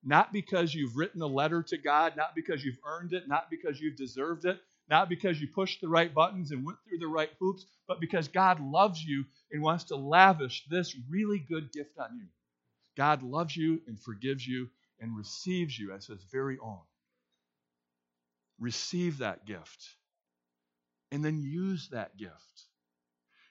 Not 0.03 0.33
because 0.33 0.73
you've 0.73 0.97
written 0.97 1.21
a 1.21 1.27
letter 1.27 1.61
to 1.61 1.77
God, 1.77 2.13
not 2.17 2.33
because 2.33 2.65
you've 2.65 2.79
earned 2.87 3.13
it, 3.13 3.27
not 3.27 3.51
because 3.51 3.79
you've 3.79 3.97
deserved 3.97 4.45
it, 4.45 4.59
not 4.89 5.09
because 5.09 5.39
you 5.39 5.47
pushed 5.47 5.81
the 5.81 5.89
right 5.89 6.13
buttons 6.13 6.51
and 6.51 6.65
went 6.65 6.79
through 6.87 6.99
the 6.99 7.07
right 7.07 7.29
hoops, 7.39 7.65
but 7.87 7.99
because 7.99 8.27
God 8.27 8.59
loves 8.59 9.03
you 9.03 9.25
and 9.51 9.61
wants 9.61 9.85
to 9.85 9.95
lavish 9.95 10.65
this 10.69 10.95
really 11.09 11.39
good 11.39 11.71
gift 11.71 11.97
on 11.99 12.17
you. 12.17 12.27
God 12.97 13.23
loves 13.23 13.55
you 13.55 13.81
and 13.87 13.99
forgives 13.99 14.45
you 14.47 14.67
and 14.99 15.15
receives 15.15 15.77
you 15.77 15.93
as 15.93 16.07
his 16.07 16.23
very 16.31 16.57
own. 16.63 16.79
Receive 18.59 19.19
that 19.19 19.45
gift 19.45 19.89
and 21.11 21.23
then 21.23 21.41
use 21.41 21.89
that 21.91 22.17
gift. 22.17 22.65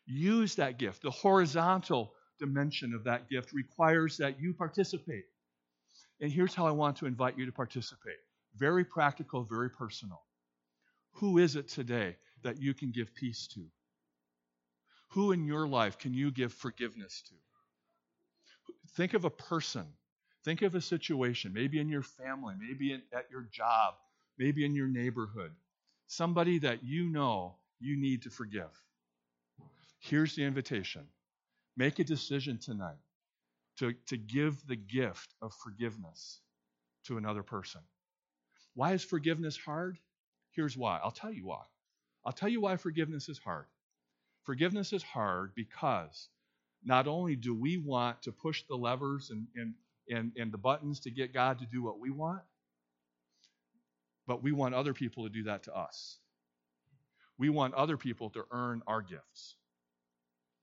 Use 0.06 0.56
that 0.56 0.78
gift, 0.78 1.02
the 1.02 1.10
horizontal 1.10 2.12
dimension 2.38 2.94
of 2.94 3.04
that 3.04 3.28
gift 3.28 3.52
requires 3.52 4.16
that 4.18 4.40
you 4.40 4.54
participate. 4.54 5.24
And 6.20 6.32
here's 6.32 6.54
how 6.54 6.66
I 6.66 6.70
want 6.72 6.96
to 6.98 7.06
invite 7.06 7.38
you 7.38 7.46
to 7.46 7.52
participate 7.52 8.16
very 8.56 8.84
practical, 8.84 9.44
very 9.44 9.70
personal. 9.70 10.22
Who 11.18 11.38
is 11.38 11.56
it 11.56 11.68
today 11.68 12.16
that 12.42 12.60
you 12.60 12.74
can 12.74 12.90
give 12.90 13.14
peace 13.14 13.48
to? 13.54 13.64
Who 15.10 15.32
in 15.32 15.44
your 15.44 15.66
life 15.66 15.98
can 15.98 16.14
you 16.14 16.30
give 16.30 16.52
forgiveness 16.52 17.22
to? 17.28 17.34
Think 18.96 19.14
of 19.14 19.24
a 19.24 19.30
person. 19.30 19.86
Think 20.44 20.62
of 20.62 20.74
a 20.74 20.80
situation, 20.80 21.52
maybe 21.52 21.80
in 21.80 21.88
your 21.88 22.02
family, 22.02 22.54
maybe 22.58 22.92
in, 22.92 23.02
at 23.12 23.30
your 23.30 23.48
job, 23.50 23.94
maybe 24.38 24.64
in 24.64 24.74
your 24.74 24.86
neighborhood. 24.86 25.52
Somebody 26.06 26.58
that 26.60 26.84
you 26.84 27.04
know 27.06 27.56
you 27.80 27.96
need 27.96 28.22
to 28.22 28.30
forgive. 28.30 28.70
Here's 30.00 30.34
the 30.34 30.44
invitation 30.44 31.06
Make 31.76 32.00
a 32.00 32.04
decision 32.04 32.58
tonight 32.58 32.98
to, 33.78 33.92
to 34.06 34.16
give 34.16 34.66
the 34.66 34.76
gift 34.76 35.34
of 35.40 35.54
forgiveness 35.54 36.40
to 37.04 37.18
another 37.18 37.44
person. 37.44 37.80
Why 38.74 38.94
is 38.94 39.04
forgiveness 39.04 39.56
hard? 39.56 39.98
Here's 40.58 40.76
why. 40.76 40.98
I'll 41.04 41.12
tell 41.12 41.30
you 41.30 41.46
why. 41.46 41.62
I'll 42.26 42.32
tell 42.32 42.48
you 42.48 42.60
why 42.60 42.78
forgiveness 42.78 43.28
is 43.28 43.38
hard. 43.38 43.66
Forgiveness 44.42 44.92
is 44.92 45.04
hard 45.04 45.52
because 45.54 46.30
not 46.84 47.06
only 47.06 47.36
do 47.36 47.54
we 47.54 47.76
want 47.76 48.22
to 48.22 48.32
push 48.32 48.64
the 48.68 48.74
levers 48.74 49.30
and, 49.30 49.46
and, 49.54 49.74
and, 50.10 50.32
and 50.36 50.50
the 50.50 50.58
buttons 50.58 50.98
to 51.02 51.12
get 51.12 51.32
God 51.32 51.60
to 51.60 51.66
do 51.66 51.80
what 51.80 52.00
we 52.00 52.10
want, 52.10 52.42
but 54.26 54.42
we 54.42 54.50
want 54.50 54.74
other 54.74 54.92
people 54.92 55.22
to 55.22 55.30
do 55.30 55.44
that 55.44 55.62
to 55.62 55.76
us. 55.76 56.18
We 57.38 57.50
want 57.50 57.74
other 57.74 57.96
people 57.96 58.28
to 58.30 58.42
earn 58.50 58.82
our 58.88 59.00
gifts. 59.00 59.54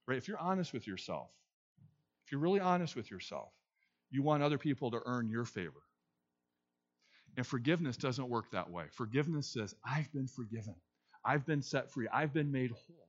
Right? 0.06 0.18
If 0.18 0.28
you're 0.28 0.38
honest 0.38 0.74
with 0.74 0.86
yourself, 0.86 1.30
if 2.26 2.32
you're 2.32 2.40
really 2.42 2.60
honest 2.60 2.96
with 2.96 3.10
yourself, 3.10 3.48
you 4.10 4.22
want 4.22 4.42
other 4.42 4.58
people 4.58 4.90
to 4.90 5.00
earn 5.06 5.30
your 5.30 5.46
favor. 5.46 5.85
And 7.36 7.46
forgiveness 7.46 7.96
doesn't 7.96 8.28
work 8.28 8.50
that 8.52 8.70
way. 8.70 8.84
Forgiveness 8.92 9.46
says, 9.46 9.74
I've 9.84 10.10
been 10.12 10.26
forgiven. 10.26 10.74
I've 11.24 11.44
been 11.44 11.62
set 11.62 11.90
free. 11.90 12.08
I've 12.12 12.32
been 12.32 12.50
made 12.50 12.70
whole. 12.70 13.08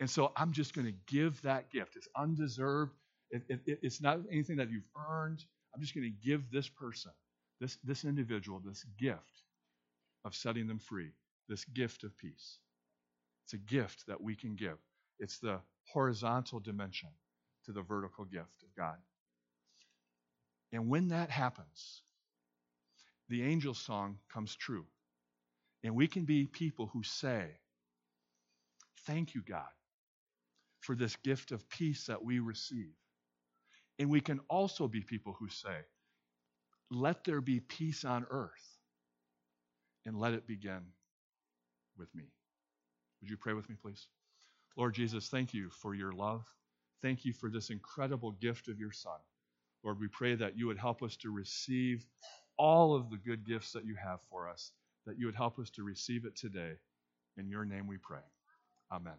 And 0.00 0.10
so 0.10 0.32
I'm 0.36 0.52
just 0.52 0.74
going 0.74 0.86
to 0.86 0.94
give 1.06 1.40
that 1.42 1.70
gift. 1.70 1.96
It's 1.96 2.08
undeserved. 2.14 2.92
It, 3.30 3.42
it, 3.48 3.78
it's 3.82 4.02
not 4.02 4.20
anything 4.30 4.56
that 4.56 4.70
you've 4.70 4.88
earned. 5.08 5.42
I'm 5.74 5.80
just 5.80 5.94
going 5.94 6.04
to 6.04 6.28
give 6.28 6.50
this 6.50 6.68
person, 6.68 7.12
this, 7.60 7.78
this 7.82 8.04
individual, 8.04 8.60
this 8.64 8.84
gift 8.98 9.42
of 10.24 10.34
setting 10.34 10.66
them 10.66 10.78
free, 10.78 11.10
this 11.48 11.64
gift 11.64 12.04
of 12.04 12.16
peace. 12.18 12.58
It's 13.44 13.54
a 13.54 13.58
gift 13.58 14.06
that 14.08 14.20
we 14.20 14.34
can 14.34 14.56
give. 14.56 14.76
It's 15.18 15.38
the 15.38 15.60
horizontal 15.86 16.60
dimension 16.60 17.08
to 17.64 17.72
the 17.72 17.82
vertical 17.82 18.24
gift 18.24 18.62
of 18.62 18.74
God. 18.76 18.96
And 20.72 20.88
when 20.88 21.08
that 21.08 21.30
happens, 21.30 22.02
the 23.28 23.42
angel 23.42 23.74
song 23.74 24.18
comes 24.32 24.54
true. 24.54 24.86
And 25.82 25.94
we 25.94 26.06
can 26.06 26.24
be 26.24 26.46
people 26.46 26.90
who 26.92 27.02
say, 27.02 27.46
Thank 29.06 29.34
you, 29.34 29.42
God, 29.42 29.62
for 30.80 30.96
this 30.96 31.14
gift 31.16 31.52
of 31.52 31.68
peace 31.68 32.06
that 32.06 32.24
we 32.24 32.40
receive. 32.40 32.92
And 33.98 34.10
we 34.10 34.20
can 34.20 34.40
also 34.48 34.88
be 34.88 35.00
people 35.00 35.36
who 35.38 35.48
say, 35.48 35.76
Let 36.90 37.24
there 37.24 37.40
be 37.40 37.60
peace 37.60 38.04
on 38.04 38.26
earth, 38.30 38.78
and 40.04 40.18
let 40.18 40.34
it 40.34 40.46
begin 40.46 40.82
with 41.96 42.14
me. 42.14 42.24
Would 43.20 43.30
you 43.30 43.36
pray 43.36 43.52
with 43.54 43.68
me, 43.68 43.76
please? 43.80 44.06
Lord 44.76 44.94
Jesus, 44.94 45.28
thank 45.28 45.54
you 45.54 45.70
for 45.70 45.94
your 45.94 46.12
love. 46.12 46.44
Thank 47.02 47.24
you 47.24 47.32
for 47.32 47.50
this 47.50 47.70
incredible 47.70 48.32
gift 48.32 48.68
of 48.68 48.78
your 48.78 48.92
Son. 48.92 49.18
Lord, 49.82 50.00
we 50.00 50.08
pray 50.08 50.34
that 50.34 50.58
you 50.58 50.66
would 50.66 50.78
help 50.78 51.02
us 51.02 51.16
to 51.18 51.30
receive 51.30 52.04
all 52.58 52.94
of 52.94 53.10
the 53.10 53.16
good 53.18 53.46
gifts 53.46 53.72
that 53.72 53.84
you 53.86 53.96
have 53.96 54.20
for 54.30 54.48
us, 54.48 54.72
that 55.06 55.18
you 55.18 55.26
would 55.26 55.36
help 55.36 55.58
us 55.58 55.70
to 55.70 55.84
receive 55.84 56.24
it 56.24 56.36
today. 56.36 56.72
In 57.38 57.48
your 57.48 57.64
name 57.64 57.86
we 57.86 57.98
pray. 57.98 58.20
Amen. 58.92 59.14